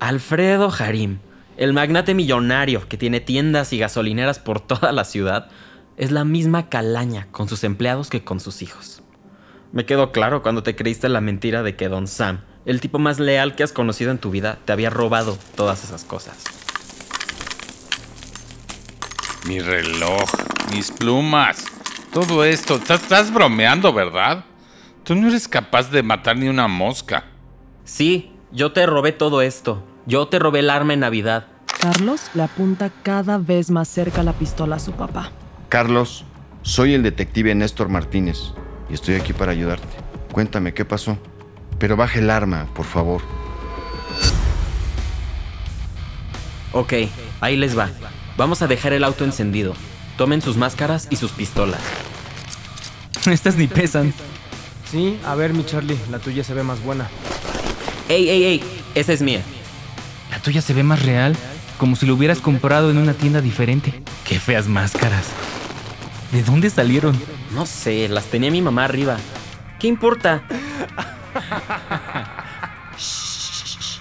Alfredo 0.00 0.72
Harim, 0.72 1.18
el 1.58 1.72
magnate 1.72 2.14
millonario 2.14 2.88
que 2.88 2.96
tiene 2.96 3.20
tiendas 3.20 3.72
y 3.72 3.78
gasolineras 3.78 4.38
por 4.38 4.60
toda 4.60 4.92
la 4.92 5.04
ciudad, 5.04 5.48
es 5.96 6.12
la 6.12 6.24
misma 6.24 6.68
calaña 6.68 7.26
con 7.32 7.48
sus 7.48 7.64
empleados 7.64 8.08
que 8.08 8.22
con 8.22 8.38
sus 8.38 8.62
hijos. 8.62 9.02
Me 9.72 9.84
quedó 9.84 10.12
claro 10.12 10.42
cuando 10.42 10.62
te 10.62 10.76
creíste 10.76 11.08
la 11.08 11.20
mentira 11.20 11.64
de 11.64 11.74
que 11.74 11.88
Don 11.88 12.06
Sam, 12.06 12.42
el 12.64 12.80
tipo 12.80 13.00
más 13.00 13.18
leal 13.18 13.56
que 13.56 13.64
has 13.64 13.72
conocido 13.72 14.12
en 14.12 14.18
tu 14.18 14.30
vida, 14.30 14.58
te 14.64 14.72
había 14.72 14.88
robado 14.88 15.36
todas 15.56 15.82
esas 15.82 16.04
cosas. 16.04 16.44
Mi 19.46 19.58
reloj, 19.58 20.30
mis 20.70 20.92
plumas, 20.92 21.64
todo 22.12 22.44
esto. 22.44 22.76
Estás, 22.76 23.32
bromeando, 23.32 23.92
¿verdad? 23.92 24.44
Tú 25.02 25.16
no 25.16 25.26
eres 25.26 25.48
capaz 25.48 25.90
de 25.90 26.04
matar 26.04 26.36
ni 26.36 26.48
una 26.48 26.68
mosca. 26.68 27.24
Sí, 27.84 28.30
yo 28.52 28.72
te 28.72 28.86
robé 28.86 29.10
todo 29.10 29.42
esto. 29.42 29.82
Yo 30.08 30.26
te 30.26 30.38
robé 30.38 30.60
el 30.60 30.70
arma 30.70 30.94
en 30.94 31.00
Navidad. 31.00 31.48
Carlos 31.82 32.30
le 32.32 32.42
apunta 32.42 32.90
cada 33.02 33.36
vez 33.36 33.70
más 33.70 33.88
cerca 33.88 34.22
la 34.22 34.32
pistola 34.32 34.76
a 34.76 34.78
su 34.78 34.92
papá. 34.92 35.32
Carlos, 35.68 36.24
soy 36.62 36.94
el 36.94 37.02
detective 37.02 37.54
Néstor 37.54 37.90
Martínez 37.90 38.38
y 38.88 38.94
estoy 38.94 39.16
aquí 39.16 39.34
para 39.34 39.52
ayudarte. 39.52 39.86
Cuéntame 40.32 40.72
qué 40.72 40.86
pasó. 40.86 41.18
Pero 41.78 41.94
baje 41.94 42.20
el 42.20 42.30
arma, 42.30 42.66
por 42.74 42.86
favor. 42.86 43.20
Ok, 46.72 46.94
ahí 47.42 47.58
les 47.58 47.78
va. 47.78 47.90
Vamos 48.38 48.62
a 48.62 48.66
dejar 48.66 48.94
el 48.94 49.04
auto 49.04 49.24
encendido. 49.26 49.74
Tomen 50.16 50.40
sus 50.40 50.56
máscaras 50.56 51.06
y 51.10 51.16
sus 51.16 51.32
pistolas. 51.32 51.82
Estas 53.26 53.56
ni 53.56 53.66
pesan. 53.66 54.14
Sí, 54.90 55.20
a 55.26 55.34
ver, 55.34 55.52
mi 55.52 55.66
Charlie, 55.66 55.98
la 56.10 56.18
tuya 56.18 56.42
se 56.44 56.54
ve 56.54 56.62
más 56.62 56.82
buena. 56.82 57.10
¡Ey, 58.08 58.30
ey, 58.30 58.44
ey! 58.44 58.62
Esa 58.94 59.12
es 59.12 59.20
mía. 59.20 59.42
La 60.38 60.44
tuya 60.44 60.62
se 60.62 60.72
ve 60.72 60.84
más 60.84 61.02
real, 61.02 61.34
como 61.78 61.96
si 61.96 62.06
lo 62.06 62.14
hubieras 62.14 62.38
comprado 62.38 62.92
en 62.92 62.98
una 62.98 63.12
tienda 63.12 63.40
diferente. 63.40 64.04
Qué 64.24 64.38
feas 64.38 64.68
máscaras. 64.68 65.26
¿De 66.30 66.44
dónde 66.44 66.70
salieron? 66.70 67.20
No 67.52 67.66
sé, 67.66 68.08
las 68.08 68.26
tenía 68.26 68.48
mi 68.52 68.62
mamá 68.62 68.84
arriba. 68.84 69.16
¿Qué 69.80 69.88
importa? 69.88 70.44
Shh. 72.96 73.98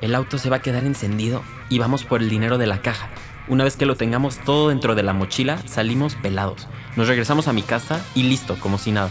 El 0.00 0.14
auto 0.14 0.38
se 0.38 0.48
va 0.48 0.56
a 0.56 0.62
quedar 0.62 0.86
encendido 0.86 1.42
y 1.68 1.78
vamos 1.80 2.04
por 2.04 2.22
el 2.22 2.30
dinero 2.30 2.56
de 2.56 2.66
la 2.66 2.80
caja. 2.80 3.10
Una 3.46 3.64
vez 3.64 3.76
que 3.76 3.84
lo 3.84 3.94
tengamos 3.94 4.38
todo 4.38 4.70
dentro 4.70 4.94
de 4.94 5.02
la 5.02 5.12
mochila, 5.12 5.58
salimos 5.66 6.14
pelados. 6.14 6.66
Nos 6.96 7.08
regresamos 7.08 7.46
a 7.46 7.52
mi 7.52 7.60
casa 7.60 8.02
y 8.14 8.22
listo, 8.22 8.58
como 8.58 8.78
si 8.78 8.90
nada. 8.90 9.10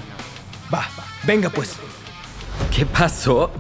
Va, 0.74 0.90
venga 1.22 1.52
pues. 1.52 1.76
¿Qué 2.76 2.88
pasó? 2.88 3.52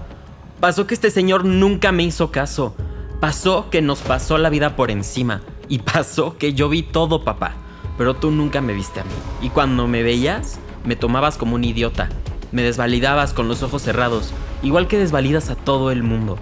Pasó 0.59 0.87
que 0.87 0.95
este 0.95 1.11
señor 1.11 1.45
nunca 1.45 1.91
me 1.91 2.01
hizo 2.01 2.31
caso. 2.31 2.75
Pasó 3.23 3.69
que 3.69 3.81
nos 3.81 4.01
pasó 4.01 4.37
la 4.37 4.49
vida 4.49 4.75
por 4.75 4.91
encima. 4.91 5.39
Y 5.69 5.79
pasó 5.79 6.37
que 6.37 6.53
yo 6.53 6.67
vi 6.67 6.83
todo, 6.83 7.23
papá. 7.23 7.53
Pero 7.97 8.15
tú 8.15 8.31
nunca 8.31 8.59
me 8.59 8.73
viste 8.73 8.99
a 8.99 9.05
mí. 9.05 9.11
Y 9.41 9.49
cuando 9.49 9.87
me 9.87 10.03
veías, 10.03 10.59
me 10.83 10.97
tomabas 10.97 11.37
como 11.37 11.55
un 11.55 11.63
idiota. 11.63 12.09
Me 12.51 12.63
desvalidabas 12.63 13.31
con 13.31 13.47
los 13.47 13.63
ojos 13.63 13.81
cerrados, 13.81 14.33
igual 14.61 14.89
que 14.89 14.97
desvalidas 14.97 15.49
a 15.49 15.55
todo 15.55 15.89
el 15.89 16.03
mundo. 16.03 16.37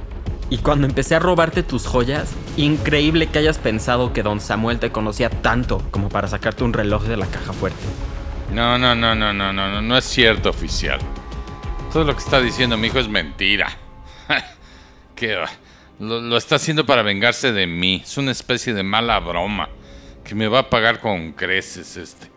Y 0.49 0.57
cuando 0.57 0.87
empecé 0.87 1.13
a 1.13 1.19
robarte 1.19 1.61
tus 1.61 1.85
joyas, 1.85 2.33
increíble 2.57 3.27
que 3.27 3.37
hayas 3.37 3.59
pensado 3.59 4.11
que 4.11 4.23
don 4.23 4.39
Samuel 4.39 4.79
te 4.79 4.91
conocía 4.91 5.29
tanto 5.29 5.83
como 5.91 6.09
para 6.09 6.29
sacarte 6.29 6.63
un 6.63 6.73
reloj 6.73 7.03
de 7.03 7.17
la 7.17 7.27
caja 7.27 7.53
fuerte. 7.53 7.77
No, 8.51 8.79
no, 8.79 8.95
no, 8.95 9.13
no, 9.13 9.31
no, 9.31 9.53
no, 9.53 9.69
no, 9.69 9.83
no 9.83 9.97
es 9.99 10.05
cierto, 10.05 10.49
oficial. 10.49 10.99
Todo 11.93 12.05
lo 12.05 12.15
que 12.15 12.23
está 12.23 12.41
diciendo 12.41 12.75
mi 12.75 12.87
hijo 12.87 12.97
es 12.97 13.07
mentira. 13.07 13.69
que 15.15 15.37
lo, 16.01 16.19
lo 16.19 16.37
está 16.37 16.55
haciendo 16.55 16.85
para 16.85 17.03
vengarse 17.03 17.51
de 17.51 17.67
mí. 17.67 18.01
Es 18.03 18.17
una 18.17 18.31
especie 18.31 18.73
de 18.73 18.83
mala 18.83 19.19
broma 19.19 19.69
que 20.23 20.35
me 20.35 20.47
va 20.47 20.59
a 20.59 20.69
pagar 20.69 20.99
con 20.99 21.33
creces 21.33 21.95
este. 21.95 22.29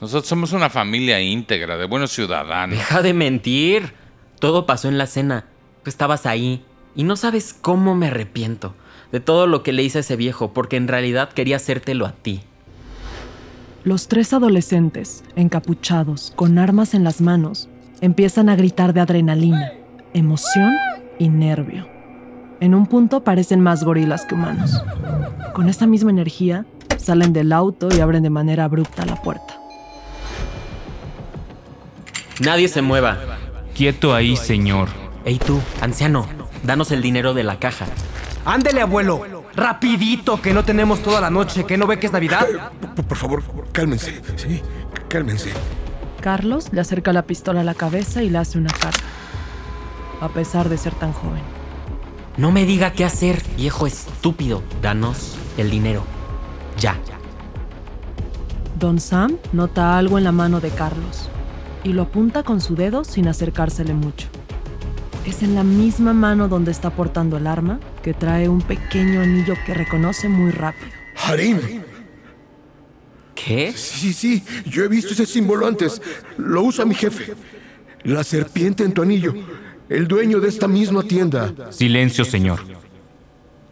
Nosotros 0.00 0.26
somos 0.26 0.52
una 0.52 0.70
familia 0.70 1.20
íntegra, 1.20 1.76
de 1.76 1.86
buenos 1.86 2.10
ciudadanos. 2.12 2.76
Deja 2.76 3.02
de 3.02 3.14
mentir. 3.14 3.92
Todo 4.40 4.66
pasó 4.66 4.88
en 4.88 4.98
la 4.98 5.06
cena. 5.06 5.46
Tú 5.82 5.90
estabas 5.90 6.26
ahí. 6.26 6.64
Y 6.96 7.04
no 7.04 7.16
sabes 7.16 7.54
cómo 7.58 7.94
me 7.94 8.08
arrepiento 8.08 8.74
de 9.12 9.20
todo 9.20 9.46
lo 9.46 9.62
que 9.62 9.72
le 9.72 9.82
hice 9.82 9.98
a 9.98 10.00
ese 10.00 10.16
viejo, 10.16 10.52
porque 10.52 10.76
en 10.76 10.88
realidad 10.88 11.32
quería 11.32 11.56
hacértelo 11.56 12.06
a 12.06 12.12
ti. 12.12 12.40
Los 13.84 14.08
tres 14.08 14.32
adolescentes, 14.32 15.22
encapuchados, 15.36 16.32
con 16.34 16.58
armas 16.58 16.94
en 16.94 17.04
las 17.04 17.20
manos, 17.20 17.68
empiezan 18.00 18.48
a 18.48 18.56
gritar 18.56 18.92
de 18.92 19.00
adrenalina, 19.00 19.72
emoción 20.14 20.74
y 21.18 21.28
nervio. 21.28 21.93
En 22.64 22.74
un 22.74 22.86
punto 22.86 23.22
parecen 23.22 23.60
más 23.60 23.84
gorilas 23.84 24.24
que 24.24 24.34
humanos. 24.34 24.82
Con 25.52 25.68
esa 25.68 25.86
misma 25.86 26.08
energía, 26.08 26.64
salen 26.96 27.34
del 27.34 27.52
auto 27.52 27.90
y 27.94 28.00
abren 28.00 28.22
de 28.22 28.30
manera 28.30 28.64
abrupta 28.64 29.04
la 29.04 29.20
puerta. 29.20 29.60
Nadie 32.40 32.68
se 32.68 32.80
mueva. 32.80 33.18
Quieto 33.74 34.14
ahí, 34.14 34.34
señor. 34.38 34.88
Ey 35.26 35.38
tú, 35.38 35.60
anciano, 35.82 36.26
danos 36.62 36.90
el 36.90 37.02
dinero 37.02 37.34
de 37.34 37.42
la 37.42 37.58
caja. 37.58 37.84
Ándele, 38.46 38.80
abuelo. 38.80 39.20
Rapidito, 39.54 40.40
que 40.40 40.54
no 40.54 40.64
tenemos 40.64 41.02
toda 41.02 41.20
la 41.20 41.28
noche, 41.28 41.66
que 41.66 41.76
no 41.76 41.86
ve 41.86 41.98
que 41.98 42.06
es 42.06 42.12
Navidad. 42.14 42.46
Por, 42.96 43.04
por 43.04 43.18
favor, 43.18 43.42
cálmense. 43.72 44.22
Sí, 44.36 44.62
cálmense. 45.08 45.52
Carlos 46.22 46.72
le 46.72 46.80
acerca 46.80 47.12
la 47.12 47.26
pistola 47.26 47.60
a 47.60 47.64
la 47.64 47.74
cabeza 47.74 48.22
y 48.22 48.30
le 48.30 48.38
hace 48.38 48.56
una 48.56 48.70
carga. 48.70 49.04
A 50.22 50.30
pesar 50.30 50.70
de 50.70 50.78
ser 50.78 50.94
tan 50.94 51.12
joven. 51.12 51.53
No 52.36 52.50
me 52.50 52.66
diga 52.66 52.92
qué 52.92 53.04
hacer, 53.04 53.40
viejo 53.56 53.86
estúpido. 53.86 54.62
Danos 54.82 55.36
el 55.56 55.70
dinero. 55.70 56.04
Ya. 56.78 56.98
Don 58.78 58.98
Sam 58.98 59.38
nota 59.52 59.96
algo 59.96 60.18
en 60.18 60.24
la 60.24 60.32
mano 60.32 60.60
de 60.60 60.70
Carlos 60.70 61.28
y 61.84 61.92
lo 61.92 62.02
apunta 62.02 62.42
con 62.42 62.60
su 62.60 62.74
dedo 62.74 63.04
sin 63.04 63.28
acercársele 63.28 63.94
mucho. 63.94 64.26
Es 65.24 65.44
en 65.44 65.54
la 65.54 65.62
misma 65.62 66.12
mano 66.12 66.48
donde 66.48 66.72
está 66.72 66.90
portando 66.90 67.36
el 67.36 67.46
arma 67.46 67.78
que 68.02 68.14
trae 68.14 68.48
un 68.48 68.62
pequeño 68.62 69.20
anillo 69.20 69.54
que 69.64 69.72
reconoce 69.72 70.28
muy 70.28 70.50
rápido. 70.50 70.90
Harim. 71.24 71.60
¿Qué? 73.36 73.72
Sí, 73.76 74.12
sí, 74.12 74.42
yo 74.66 74.82
he 74.82 74.88
visto 74.88 75.12
ese 75.12 75.24
símbolo 75.24 75.68
antes. 75.68 76.02
Lo 76.36 76.62
usa 76.62 76.84
mi 76.84 76.94
jefe. 76.96 77.34
La 78.02 78.24
serpiente 78.24 78.82
en 78.82 78.92
tu 78.92 79.02
anillo. 79.02 79.34
El 79.88 80.08
dueño 80.08 80.40
de 80.40 80.48
esta 80.48 80.66
misma 80.66 81.02
tienda. 81.02 81.52
Silencio, 81.70 82.24
señor. 82.24 82.60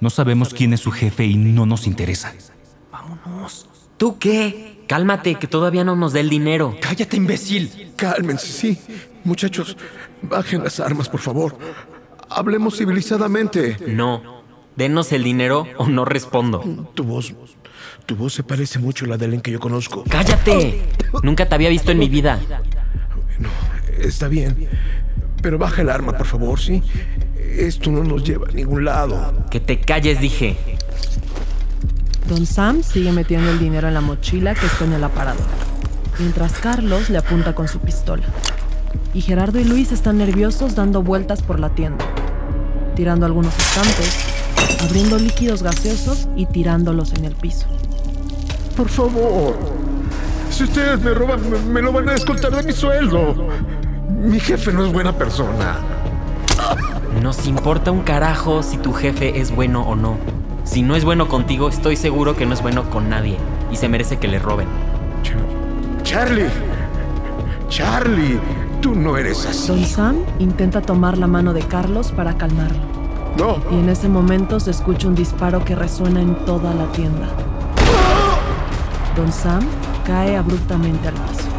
No 0.01 0.11
sabemos 0.11 0.53
quién 0.53 0.73
es 0.73 0.81
su 0.81 0.91
jefe 0.91 1.25
y 1.25 1.37
no 1.37 1.65
nos 1.65 1.87
interesa. 1.87 2.35
Vámonos. 2.91 3.69
¿Tú 3.97 4.19
qué? 4.19 4.85
Cálmate, 4.89 5.37
que 5.37 5.47
todavía 5.47 5.85
no 5.85 5.97
nos 5.97 6.13
dé 6.13 6.21
el 6.21 6.29
dinero. 6.29 6.77
Cállate, 6.81 7.17
imbécil. 7.17 7.93
Cálmense, 7.97 8.47
sí. 8.47 8.79
Muchachos, 9.25 9.77
bajen 10.23 10.65
las 10.65 10.81
armas, 10.81 11.09
por 11.09 11.21
favor. 11.21 11.57
Hablemos 12.29 12.77
civilizadamente. 12.77 13.77
No. 13.87 14.43
Denos 14.77 15.13
el 15.13 15.23
dinero 15.23 15.67
o 15.79 15.87
no 15.87 16.05
respondo. 16.05 16.91
Tu 16.95 17.05
voz. 17.05 17.35
Tu 18.07 18.17
voz 18.17 18.33
se 18.35 18.43
parece 18.43 18.79
mucho 18.79 19.05
a 19.05 19.09
la 19.09 19.17
de 19.17 19.27
alguien 19.27 19.41
que 19.41 19.51
yo 19.51 19.61
conozco. 19.61 20.05
¡Cállate! 20.09 20.83
Nunca 21.23 21.49
te 21.49 21.55
había 21.55 21.69
visto 21.69 21.93
en 21.93 21.99
mi 21.99 22.09
vida. 22.09 22.41
Bueno, 23.15 23.49
está 23.99 24.29
bien. 24.29 24.69
Pero 25.43 25.59
baja 25.59 25.83
el 25.83 25.91
arma, 25.91 26.13
por 26.13 26.27
favor, 26.27 26.61
¿sí? 26.61 26.83
Esto 27.37 27.91
no 27.91 28.05
nos 28.05 28.25
lleva 28.25 28.47
a 28.49 28.53
ningún 28.53 28.85
lado. 28.85 29.45
Que 29.51 29.61
te 29.61 29.81
calles, 29.81 30.21
dije. 30.21 30.57
Don 32.29 32.47
Sam 32.47 32.83
sigue 32.83 33.13
metiendo 33.13 33.51
el 33.51 33.59
dinero 33.59 33.89
en 33.89 33.95
la 33.95 34.01
mochila 34.01 34.55
que 34.55 34.65
está 34.65 34.85
en 34.85 34.93
el 34.93 35.05
aparador, 35.05 35.45
mientras 36.21 36.53
Carlos 36.53 37.11
le 37.11 37.19
apunta 37.19 37.55
con 37.55 37.67
su 37.67 37.81
pistola. 37.81 38.23
Y 39.13 39.21
Gerardo 39.21 39.59
y 39.59 39.65
Luis 39.65 39.91
están 39.91 40.19
nerviosos 40.19 40.77
dando 40.77 41.03
vueltas 41.03 41.43
por 41.43 41.59
la 41.59 41.71
tienda, 41.71 42.05
tirando 42.95 43.27
algunos 43.27 43.59
estantes, 43.59 44.17
abriendo 44.81 45.19
líquidos 45.19 45.63
gaseosos 45.63 46.29
y 46.37 46.47
tirándolos 46.47 47.13
en 47.13 47.25
el 47.25 47.35
piso. 47.35 47.67
Por 48.77 48.89
favor. 48.89 49.59
Si 50.51 50.65
ustedes 50.65 51.01
me 51.01 51.13
roban, 51.13 51.51
me, 51.51 51.59
me 51.59 51.83
lo 51.83 51.93
van 51.93 52.09
a 52.09 52.13
descontar 52.13 52.55
de 52.55 52.63
mi 52.63 52.73
sueldo. 52.73 53.49
Mi 54.21 54.39
jefe 54.39 54.73
no 54.73 54.85
es 54.85 54.93
buena 54.93 55.13
persona. 55.13 55.77
Nos 57.21 57.47
importa 57.47 57.91
un 57.91 58.03
carajo 58.03 58.63
si 58.63 58.77
tu 58.77 58.93
jefe 58.93 59.41
es 59.41 59.55
bueno 59.55 59.83
o 59.83 59.97
no. 59.97 60.17
Si 60.65 60.83
no 60.83 60.97
es 60.97 61.05
bueno 61.05 61.29
contigo, 61.29 61.69
estoy 61.69 61.97
seguro 61.97 62.37
que 62.37 62.47
no 62.47 62.55
es 62.55 62.63
bueno 62.63 62.89
con 62.91 63.09
nadie 63.09 63.37
y 63.71 63.77
se 63.77 63.89
merece 63.89 64.19
que 64.19 64.29
le 64.29 64.39
roben. 64.39 64.69
Charlie. 66.03 66.49
Charlie, 67.69 68.39
tú 68.81 68.95
no 68.95 69.17
eres 69.17 69.47
así. 69.47 69.69
Don 69.69 69.85
Sam 69.85 70.17
intenta 70.39 70.83
tomar 70.83 71.17
la 71.17 71.27
mano 71.27 71.53
de 71.53 71.63
Carlos 71.63 72.13
para 72.13 72.37
calmarlo. 72.37 72.79
No. 73.39 73.57
Y 73.71 73.81
en 73.81 73.89
ese 73.89 74.09
momento 74.09 74.61
se 74.61 74.71
escucha 74.71 75.09
un 75.09 75.15
disparo 75.15 75.65
que 75.65 75.75
resuena 75.75 76.21
en 76.21 76.35
toda 76.45 76.75
la 76.75 76.87
tienda. 76.93 77.29
Don 79.17 79.33
Sam 79.33 79.63
cae 80.05 80.37
abruptamente 80.37 81.09
al 81.09 81.15
piso. 81.15 81.52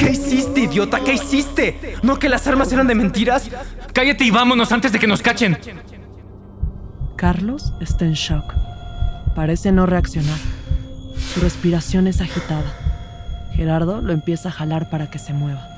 ¿Qué 0.00 0.12
hiciste, 0.12 0.60
idiota? 0.62 1.00
¿Qué 1.00 1.12
hiciste? 1.12 1.96
¿No 2.02 2.18
que 2.18 2.30
las 2.30 2.46
armas 2.46 2.72
eran 2.72 2.86
de 2.86 2.94
mentiras? 2.94 3.50
Cállate 3.92 4.24
y 4.24 4.30
vámonos 4.30 4.72
antes 4.72 4.92
de 4.92 4.98
que 4.98 5.06
nos 5.06 5.20
cachen. 5.20 5.58
Carlos 7.16 7.74
está 7.80 8.06
en 8.06 8.14
shock. 8.14 8.54
Parece 9.34 9.72
no 9.72 9.84
reaccionar. 9.84 10.38
Su 11.34 11.40
respiración 11.40 12.06
es 12.06 12.22
agitada. 12.22 12.74
Gerardo 13.52 14.00
lo 14.00 14.14
empieza 14.14 14.48
a 14.48 14.52
jalar 14.52 14.88
para 14.88 15.10
que 15.10 15.18
se 15.18 15.34
mueva. 15.34 15.68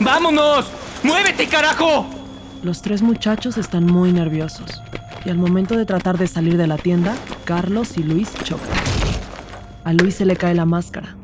¡Vámonos! 0.00 0.68
¡Muévete, 1.04 1.46
carajo! 1.46 2.04
Los 2.64 2.82
tres 2.82 3.02
muchachos 3.02 3.58
están 3.58 3.86
muy 3.86 4.10
nerviosos. 4.10 4.82
Y 5.24 5.30
al 5.30 5.38
momento 5.38 5.76
de 5.76 5.86
tratar 5.86 6.18
de 6.18 6.26
salir 6.26 6.56
de 6.56 6.66
la 6.66 6.78
tienda, 6.78 7.14
Carlos 7.44 7.96
y 7.96 8.02
Luis 8.02 8.32
chocan. 8.42 8.66
A 9.84 9.92
Luis 9.92 10.16
se 10.16 10.26
le 10.26 10.34
cae 10.34 10.54
la 10.54 10.64
máscara, 10.64 11.16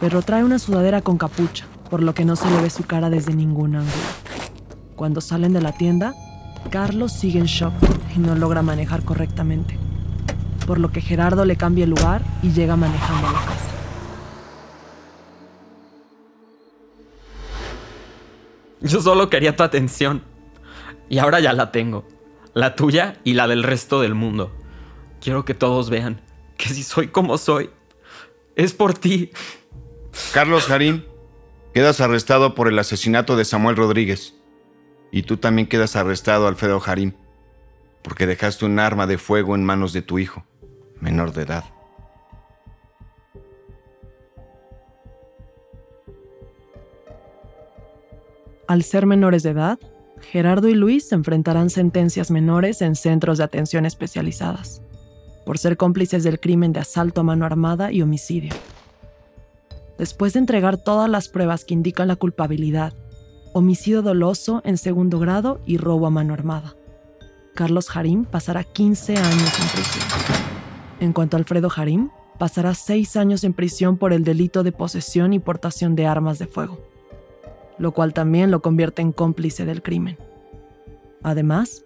pero 0.00 0.22
trae 0.22 0.42
una 0.42 0.58
sudadera 0.58 1.02
con 1.02 1.18
capucha, 1.18 1.66
por 1.90 2.02
lo 2.02 2.14
que 2.14 2.24
no 2.24 2.36
se 2.36 2.50
le 2.50 2.62
ve 2.62 2.70
su 2.70 2.84
cara 2.84 3.10
desde 3.10 3.34
ningún 3.34 3.76
ángulo. 3.76 3.92
Cuando 4.96 5.20
salen 5.20 5.52
de 5.52 5.60
la 5.60 5.72
tienda, 5.72 6.14
Carlos 6.70 7.12
sigue 7.12 7.38
en 7.38 7.46
shock 7.46 7.74
y 8.16 8.18
no 8.18 8.34
logra 8.34 8.62
manejar 8.62 9.04
correctamente, 9.04 9.78
por 10.66 10.78
lo 10.78 10.90
que 10.90 11.00
Gerardo 11.00 11.44
le 11.44 11.56
cambia 11.56 11.84
el 11.84 11.90
lugar 11.90 12.22
y 12.42 12.50
llega 12.50 12.76
manejando 12.76 13.28
a 13.28 13.32
la 13.32 13.40
casa. 13.40 13.70
Yo 18.82 19.02
solo 19.02 19.28
quería 19.28 19.54
tu 19.56 19.62
atención. 19.62 20.22
Y 21.08 21.18
ahora 21.18 21.40
ya 21.40 21.52
la 21.52 21.70
tengo. 21.70 22.06
La 22.54 22.74
tuya 22.74 23.18
y 23.24 23.34
la 23.34 23.46
del 23.46 23.62
resto 23.62 24.00
del 24.00 24.14
mundo. 24.14 24.52
Quiero 25.20 25.44
que 25.44 25.54
todos 25.54 25.90
vean 25.90 26.20
que 26.56 26.68
si 26.68 26.82
soy 26.82 27.08
como 27.08 27.36
soy, 27.36 27.70
es 28.56 28.72
por 28.72 28.94
ti. 28.94 29.30
Carlos 30.32 30.66
Jarín, 30.66 31.04
quedas 31.74 32.00
arrestado 32.00 32.54
por 32.54 32.68
el 32.68 32.78
asesinato 32.78 33.36
de 33.36 33.44
Samuel 33.44 33.76
Rodríguez. 33.76 34.34
Y 35.12 35.22
tú 35.22 35.36
también 35.36 35.68
quedas 35.68 35.96
arrestado, 35.96 36.46
Alfredo 36.46 36.78
Jarín, 36.80 37.16
porque 38.02 38.26
dejaste 38.26 38.64
un 38.64 38.78
arma 38.78 39.06
de 39.06 39.18
fuego 39.18 39.54
en 39.54 39.64
manos 39.64 39.92
de 39.92 40.02
tu 40.02 40.18
hijo, 40.18 40.44
menor 41.00 41.32
de 41.32 41.42
edad. 41.42 41.64
Al 48.68 48.84
ser 48.84 49.04
menores 49.04 49.42
de 49.42 49.50
edad, 49.50 49.80
Gerardo 50.20 50.68
y 50.68 50.74
Luis 50.74 51.10
enfrentarán 51.10 51.70
sentencias 51.70 52.30
menores 52.30 52.82
en 52.82 52.94
centros 52.94 53.38
de 53.38 53.44
atención 53.44 53.84
especializadas, 53.84 54.80
por 55.44 55.58
ser 55.58 55.76
cómplices 55.76 56.22
del 56.22 56.38
crimen 56.38 56.72
de 56.72 56.78
asalto 56.78 57.22
a 57.22 57.24
mano 57.24 57.44
armada 57.46 57.90
y 57.90 58.00
homicidio. 58.00 58.54
Después 60.00 60.32
de 60.32 60.38
entregar 60.38 60.78
todas 60.78 61.10
las 61.10 61.28
pruebas 61.28 61.66
que 61.66 61.74
indican 61.74 62.08
la 62.08 62.16
culpabilidad, 62.16 62.94
homicidio 63.52 64.00
doloso 64.00 64.62
en 64.64 64.78
segundo 64.78 65.18
grado 65.18 65.60
y 65.66 65.76
robo 65.76 66.06
a 66.06 66.10
mano 66.10 66.32
armada. 66.32 66.74
Carlos 67.54 67.90
Jarim 67.90 68.24
pasará 68.24 68.64
15 68.64 69.18
años 69.18 69.60
en 69.60 69.68
prisión. 69.68 70.04
En 71.00 71.12
cuanto 71.12 71.36
a 71.36 71.38
Alfredo 71.38 71.68
Jarim, 71.68 72.08
pasará 72.38 72.72
6 72.72 73.14
años 73.16 73.44
en 73.44 73.52
prisión 73.52 73.98
por 73.98 74.14
el 74.14 74.24
delito 74.24 74.62
de 74.62 74.72
posesión 74.72 75.34
y 75.34 75.38
portación 75.38 75.96
de 75.96 76.06
armas 76.06 76.38
de 76.38 76.46
fuego, 76.46 76.80
lo 77.76 77.92
cual 77.92 78.14
también 78.14 78.50
lo 78.50 78.62
convierte 78.62 79.02
en 79.02 79.12
cómplice 79.12 79.66
del 79.66 79.82
crimen. 79.82 80.16
Además, 81.22 81.84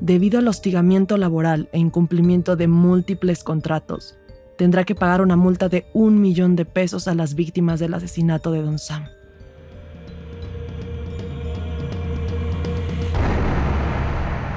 debido 0.00 0.40
al 0.40 0.48
hostigamiento 0.48 1.16
laboral 1.16 1.68
e 1.70 1.78
incumplimiento 1.78 2.56
de 2.56 2.66
múltiples 2.66 3.44
contratos, 3.44 4.16
tendrá 4.56 4.84
que 4.84 4.94
pagar 4.94 5.20
una 5.20 5.36
multa 5.36 5.68
de 5.68 5.86
un 5.92 6.20
millón 6.20 6.56
de 6.56 6.64
pesos 6.64 7.08
a 7.08 7.14
las 7.14 7.34
víctimas 7.34 7.80
del 7.80 7.94
asesinato 7.94 8.52
de 8.52 8.62
Don 8.62 8.78
Sam. 8.78 9.06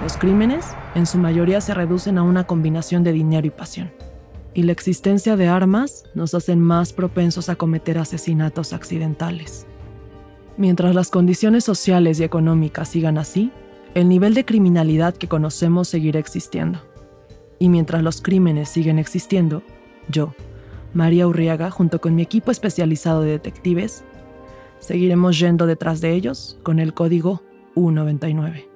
Los 0.04 0.18
crímenes, 0.18 0.68
en 0.94 1.08
su 1.08 1.18
mayoría, 1.18 1.62
se 1.62 1.74
reducen 1.74 2.20
a 2.20 2.24
una 2.24 2.46
combinación 2.46 3.04
de 3.04 3.12
dinero 3.12 3.48
y 3.48 3.50
pasión. 3.50 3.92
Y 4.54 4.64
la 4.64 4.72
existencia 4.72 5.36
de 5.36 5.48
armas 5.48 6.04
nos 6.14 6.36
hacen 6.36 6.62
más 6.62 6.94
propensos 6.94 7.50
a 7.50 7.56
cometer 7.56 7.98
asesinatos 7.98 8.72
accidentales. 8.72 9.66
Mientras 10.58 10.96
las 10.96 11.10
condiciones 11.10 11.64
sociales 11.64 12.20
y 12.20 12.24
económicas 12.24 12.90
sigan 12.90 13.18
así, 13.18 13.52
el 13.96 14.08
nivel 14.08 14.34
de 14.34 14.46
criminalidad 14.46 15.16
que 15.16 15.28
conocemos 15.28 15.88
seguirá 15.88 16.20
existiendo. 16.20 16.80
Y 17.60 17.70
mientras 17.70 18.04
los 18.04 18.22
crímenes 18.22 18.70
siguen 18.70 19.00
existiendo, 19.00 19.64
yo, 20.10 20.34
María 20.94 21.28
Urriaga, 21.28 21.72
junto 21.72 22.00
con 22.00 22.16
mi 22.16 22.22
equipo 22.22 22.52
especializado 22.52 23.22
de 23.22 23.32
detectives, 23.32 24.04
seguiremos 24.80 25.38
yendo 25.40 25.66
detrás 25.66 26.02
de 26.02 26.14
ellos 26.14 26.60
con 26.64 26.80
el 26.80 26.94
código 26.94 27.42
U99. 27.76 28.68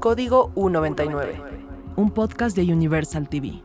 Código 0.00 0.52
U99, 0.54 1.40
un 1.96 2.10
podcast 2.12 2.56
de 2.56 2.72
Universal 2.72 3.28
TV. 3.28 3.62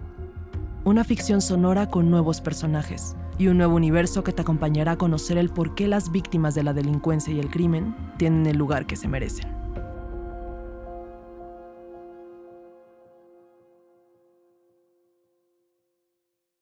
Una 0.84 1.04
ficción 1.04 1.42
sonora 1.42 1.90
con 1.90 2.10
nuevos 2.10 2.42
personajes 2.42 3.16
y 3.38 3.48
un 3.48 3.58
nuevo 3.58 3.76
universo 3.76 4.24
que 4.24 4.32
te 4.32 4.42
acompañará 4.42 4.94
a 4.94 4.98
conocer 4.98 5.38
el 5.38 5.50
por 5.50 5.76
qué 5.76 5.88
las 5.88 6.12
víctimas 6.12 6.56
de 6.56 6.64
la 6.64 6.74
delincuencia 6.74 7.34
y 7.34 7.40
el 7.40 7.50
crimen 7.50 7.96
tienen 8.18 8.46
el 8.46 8.58
lugar 8.58 8.86
que 8.86 8.96
se 8.96 9.08
merecen. 9.08 9.63